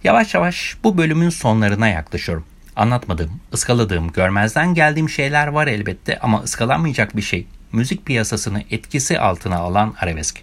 Yavaş 0.04 0.34
yavaş 0.34 0.78
bu 0.84 0.98
bölümün 0.98 1.30
sonlarına 1.30 1.88
yaklaşıyorum. 1.88 2.46
Anlatmadığım, 2.80 3.40
ıskaladığım, 3.54 4.12
görmezden 4.12 4.74
geldiğim 4.74 5.10
şeyler 5.10 5.48
var 5.48 5.68
elbette 5.68 6.20
ama 6.20 6.42
ıskalanmayacak 6.44 7.16
bir 7.16 7.22
şey. 7.22 7.48
Müzik 7.72 8.06
piyasasını 8.06 8.64
etkisi 8.72 9.20
altına 9.20 9.58
alan 9.58 9.96
arabesk. 10.00 10.42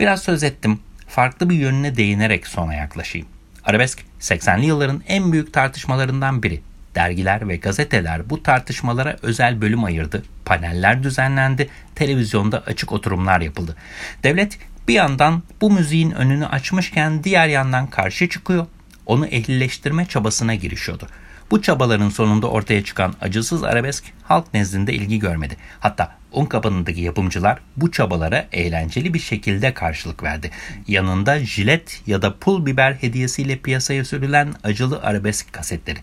Biraz 0.00 0.22
söz 0.22 0.42
ettim, 0.42 0.80
farklı 1.08 1.50
bir 1.50 1.54
yönüne 1.54 1.96
değinerek 1.96 2.46
sona 2.46 2.74
yaklaşayım. 2.74 3.26
Arabesk 3.64 3.98
80'li 4.20 4.66
yılların 4.66 5.02
en 5.08 5.32
büyük 5.32 5.52
tartışmalarından 5.52 6.42
biri. 6.42 6.60
Dergiler 6.94 7.48
ve 7.48 7.56
gazeteler 7.56 8.30
bu 8.30 8.42
tartışmalara 8.42 9.16
özel 9.22 9.60
bölüm 9.60 9.84
ayırdı, 9.84 10.22
paneller 10.44 11.02
düzenlendi, 11.02 11.68
televizyonda 11.94 12.62
açık 12.66 12.92
oturumlar 12.92 13.40
yapıldı. 13.40 13.76
Devlet 14.22 14.58
bir 14.88 14.94
yandan 14.94 15.42
bu 15.60 15.70
müziğin 15.70 16.10
önünü 16.10 16.46
açmışken 16.46 17.24
diğer 17.24 17.48
yandan 17.48 17.86
karşı 17.86 18.28
çıkıyor, 18.28 18.66
onu 19.06 19.26
ehlileştirme 19.26 20.06
çabasına 20.06 20.54
girişiyordu. 20.54 21.08
Bu 21.50 21.62
çabaların 21.62 22.08
sonunda 22.08 22.46
ortaya 22.46 22.84
çıkan 22.84 23.14
acısız 23.20 23.64
arabesk 23.64 24.04
halk 24.22 24.54
nezdinde 24.54 24.92
ilgi 24.92 25.18
görmedi. 25.18 25.56
Hatta 25.80 26.14
un 26.32 26.46
kapanındaki 26.46 27.00
yapımcılar 27.00 27.58
bu 27.76 27.92
çabalara 27.92 28.46
eğlenceli 28.52 29.14
bir 29.14 29.18
şekilde 29.18 29.74
karşılık 29.74 30.22
verdi. 30.22 30.50
Yanında 30.88 31.38
jilet 31.38 32.02
ya 32.06 32.22
da 32.22 32.38
pul 32.38 32.66
biber 32.66 32.92
hediyesiyle 32.92 33.56
piyasaya 33.58 34.04
sürülen 34.04 34.54
acılı 34.64 35.02
arabesk 35.02 35.52
kasetleri. 35.52 35.98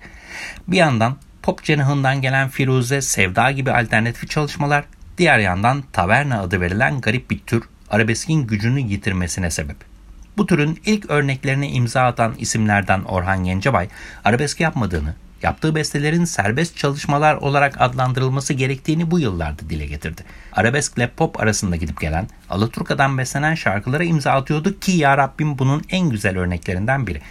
Bir 0.67 0.77
yandan 0.77 1.17
pop 1.43 1.63
cenahından 1.63 2.21
gelen 2.21 2.49
Firuze, 2.49 3.01
Sevda 3.01 3.51
gibi 3.51 3.71
alternatif 3.71 4.29
çalışmalar, 4.29 4.85
diğer 5.17 5.39
yandan 5.39 5.83
taverna 5.93 6.41
adı 6.41 6.61
verilen 6.61 7.01
garip 7.01 7.31
bir 7.31 7.39
tür 7.39 7.63
arabeskin 7.89 8.47
gücünü 8.47 8.79
yitirmesine 8.79 9.51
sebep. 9.51 9.77
Bu 10.37 10.45
türün 10.45 10.79
ilk 10.85 11.09
örneklerine 11.09 11.69
imza 11.69 12.05
atan 12.05 12.35
isimlerden 12.37 13.01
Orhan 13.03 13.43
Gencebay, 13.43 13.87
arabesk 14.23 14.59
yapmadığını, 14.59 15.13
yaptığı 15.45 15.75
bestelerin 15.75 16.25
serbest 16.25 16.77
çalışmalar 16.77 17.35
olarak 17.35 17.81
adlandırılması 17.81 18.53
gerektiğini 18.53 19.11
bu 19.11 19.19
yıllarda 19.19 19.69
dile 19.69 19.85
getirdi. 19.85 20.21
Arabesk 20.53 20.97
ile 20.97 21.07
pop 21.07 21.39
arasında 21.39 21.75
gidip 21.75 22.01
gelen, 22.01 22.27
Alaturka'dan 22.49 23.17
beslenen 23.17 23.55
şarkılara 23.55 24.03
imza 24.03 24.31
atıyordu 24.31 24.79
ki 24.79 24.91
Ya 24.91 25.17
Rabbim 25.17 25.59
bunun 25.59 25.81
en 25.89 26.09
güzel 26.09 26.37
örneklerinden 26.37 27.07
biri. 27.07 27.21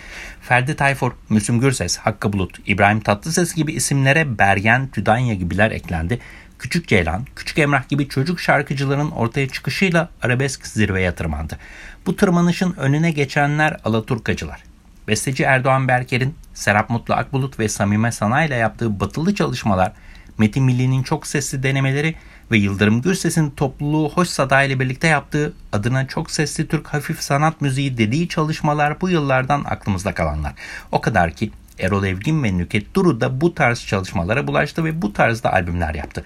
Ferdi 0.42 0.76
Tayfur, 0.76 1.12
Müslüm 1.28 1.60
Gürses, 1.60 1.96
Hakkı 1.96 2.32
Bulut, 2.32 2.58
İbrahim 2.66 3.00
Tatlıses 3.00 3.54
gibi 3.54 3.72
isimlere 3.72 4.38
Bergen, 4.38 4.88
Tüdanya 4.88 5.34
gibiler 5.34 5.70
eklendi. 5.70 6.18
Küçük 6.58 6.88
Ceylan, 6.88 7.26
Küçük 7.36 7.58
Emrah 7.58 7.88
gibi 7.88 8.08
çocuk 8.08 8.40
şarkıcıların 8.40 9.10
ortaya 9.10 9.48
çıkışıyla 9.48 10.08
arabesk 10.22 10.66
zirveye 10.66 11.12
tırmandı. 11.14 11.58
Bu 12.06 12.16
tırmanışın 12.16 12.74
önüne 12.78 13.10
geçenler 13.10 13.76
Alaturkacılar. 13.84 14.73
Besteci 15.08 15.42
Erdoğan 15.42 15.88
Berker'in 15.88 16.34
Serap 16.54 16.90
Mutlu 16.90 17.14
Akbulut 17.14 17.58
ve 17.58 17.68
Samime 17.68 18.12
Sana 18.12 18.44
ile 18.44 18.54
yaptığı 18.54 19.00
batılı 19.00 19.34
çalışmalar, 19.34 19.92
Metin 20.38 20.64
Milli'nin 20.64 21.02
çok 21.02 21.26
sesli 21.26 21.62
denemeleri 21.62 22.14
ve 22.50 22.58
Yıldırım 22.58 23.02
Gürses'in 23.02 23.50
topluluğu 23.50 24.10
Hoş 24.10 24.28
Sada 24.28 24.62
ile 24.62 24.80
birlikte 24.80 25.06
yaptığı 25.08 25.52
adına 25.72 26.06
çok 26.06 26.30
sesli 26.30 26.68
Türk 26.68 26.86
hafif 26.86 27.20
sanat 27.20 27.60
müziği 27.60 27.98
dediği 27.98 28.28
çalışmalar 28.28 29.00
bu 29.00 29.08
yıllardan 29.08 29.64
aklımızda 29.64 30.14
kalanlar. 30.14 30.52
O 30.92 31.00
kadar 31.00 31.30
ki 31.32 31.50
Erol 31.78 32.04
Evgin 32.04 32.42
ve 32.42 32.58
Nüket 32.58 32.94
Duru 32.94 33.20
da 33.20 33.40
bu 33.40 33.54
tarz 33.54 33.86
çalışmalara 33.86 34.46
bulaştı 34.46 34.84
ve 34.84 35.02
bu 35.02 35.12
tarzda 35.12 35.52
albümler 35.52 35.94
yaptı. 35.94 36.24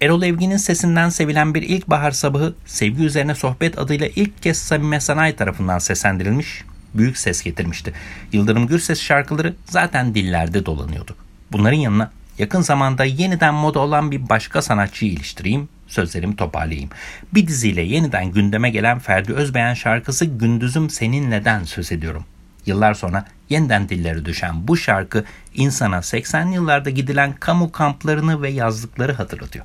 Erol 0.00 0.22
Evgin'in 0.22 0.56
sesinden 0.56 1.08
sevilen 1.08 1.54
bir 1.54 1.62
ilkbahar 1.62 2.10
sabahı 2.10 2.54
sevgi 2.66 3.04
üzerine 3.04 3.34
sohbet 3.34 3.78
adıyla 3.78 4.08
ilk 4.16 4.42
kez 4.42 4.58
Samime 4.58 5.00
Sanayi 5.00 5.36
tarafından 5.36 5.78
seslendirilmiş 5.78 6.64
büyük 6.94 7.18
ses 7.18 7.42
getirmişti. 7.42 7.92
Yıldırım 8.32 8.66
Gürses 8.66 9.00
şarkıları 9.00 9.54
zaten 9.64 10.14
dillerde 10.14 10.66
dolanıyordu. 10.66 11.16
Bunların 11.52 11.76
yanına 11.76 12.10
yakın 12.38 12.60
zamanda 12.60 13.04
yeniden 13.04 13.54
moda 13.54 13.78
olan 13.78 14.10
bir 14.10 14.28
başka 14.28 14.62
sanatçıyı 14.62 15.12
iliştireyim, 15.12 15.68
sözlerimi 15.86 16.36
toparlayayım. 16.36 16.90
Bir 17.34 17.46
diziyle 17.46 17.82
yeniden 17.82 18.32
gündeme 18.32 18.70
gelen 18.70 18.98
Ferdi 18.98 19.32
Özbeğen 19.32 19.74
şarkısı 19.74 20.24
Gündüzüm 20.24 20.90
Seninle'den 20.90 21.64
söz 21.64 21.92
ediyorum. 21.92 22.24
Yıllar 22.66 22.94
sonra 22.94 23.24
yeniden 23.48 23.88
dillere 23.88 24.24
düşen 24.24 24.68
bu 24.68 24.76
şarkı 24.76 25.24
insana 25.54 26.02
80 26.02 26.46
yıllarda 26.46 26.90
gidilen 26.90 27.32
kamu 27.32 27.72
kamplarını 27.72 28.42
ve 28.42 28.50
yazlıkları 28.50 29.12
hatırlatıyor. 29.12 29.64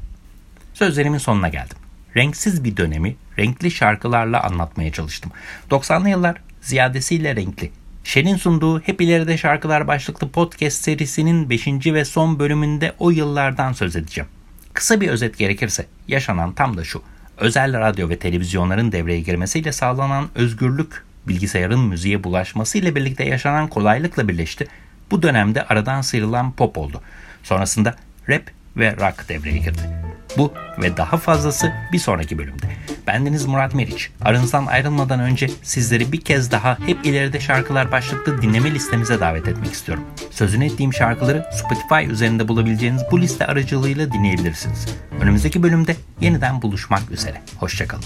Sözlerimin 0.74 1.18
sonuna 1.18 1.50
geldim. 1.50 1.78
Renksiz 2.18 2.63
bir 2.63 2.78
dönemi 2.78 3.15
renkli 3.39 3.72
şarkılarla 3.72 4.44
anlatmaya 4.44 4.92
çalıştım. 4.92 5.32
90'lı 5.72 6.10
yıllar 6.10 6.36
ziyadesiyle 6.69 7.36
renkli. 7.36 7.71
Şen'in 8.03 8.36
sunduğu 8.36 8.79
Hep 8.79 9.01
İleride 9.01 9.38
Şarkılar 9.38 9.88
başlıklı 9.88 10.29
podcast 10.29 10.84
serisinin 10.84 11.49
5. 11.49 11.67
ve 11.67 12.05
son 12.05 12.39
bölümünde 12.39 12.93
o 12.99 13.10
yıllardan 13.10 13.73
söz 13.73 13.95
edeceğim. 13.95 14.29
Kısa 14.73 15.01
bir 15.01 15.10
özet 15.10 15.38
gerekirse 15.38 15.86
yaşanan 16.08 16.53
tam 16.53 16.77
da 16.77 16.84
şu. 16.84 17.01
Özel 17.38 17.79
radyo 17.79 18.10
ve 18.10 18.19
televizyonların 18.19 18.91
devreye 18.91 19.21
girmesiyle 19.21 19.71
sağlanan 19.71 20.27
özgürlük, 20.36 21.03
bilgisayarın 21.27 21.79
müziğe 21.79 22.23
bulaşmasıyla 22.23 22.95
birlikte 22.95 23.23
yaşanan 23.23 23.67
kolaylıkla 23.67 24.27
birleşti. 24.27 24.67
Bu 25.12 25.23
dönemde 25.23 25.63
aradan 25.63 26.01
sıyrılan 26.01 26.51
pop 26.51 26.77
oldu. 26.77 27.01
Sonrasında 27.43 27.95
rap 28.29 28.43
ve 28.77 28.91
rock 28.91 29.29
devreye 29.29 29.58
girdi. 29.58 30.09
Bu 30.38 30.54
ve 30.82 30.98
daha 30.98 31.18
fazlası 31.18 31.74
bir 31.94 32.00
sonraki 32.00 32.38
bölümde. 32.38 32.65
Bendeniz 33.08 33.46
Murat 33.46 33.76
Meriç. 33.76 34.12
Aranızdan 34.22 34.65
ayrılmadan 34.65 35.20
önce 35.20 35.50
sizleri 35.63 36.12
bir 36.12 36.22
kez 36.22 36.52
daha 36.52 36.80
hep 36.80 37.06
ileride 37.06 37.39
şarkılar 37.39 37.92
başlıklı 37.92 38.42
dinleme 38.42 38.72
listemize 38.72 39.20
davet 39.20 39.48
etmek 39.48 39.74
istiyorum. 39.74 40.04
Sözünü 40.32 40.65
ettiğim 40.65 40.94
şarkıları 40.94 41.46
Spotify 41.54 42.12
üzerinde 42.12 42.48
bulabileceğiniz 42.48 43.04
bu 43.12 43.22
liste 43.22 43.46
aracılığıyla 43.46 44.12
dinleyebilirsiniz. 44.12 44.86
Önümüzdeki 45.22 45.63
bölümde 45.63 45.96
yeniden 46.22 46.62
buluşmak 46.62 47.12
üzere. 47.12 47.42
Hoşçakalın. 47.60 48.04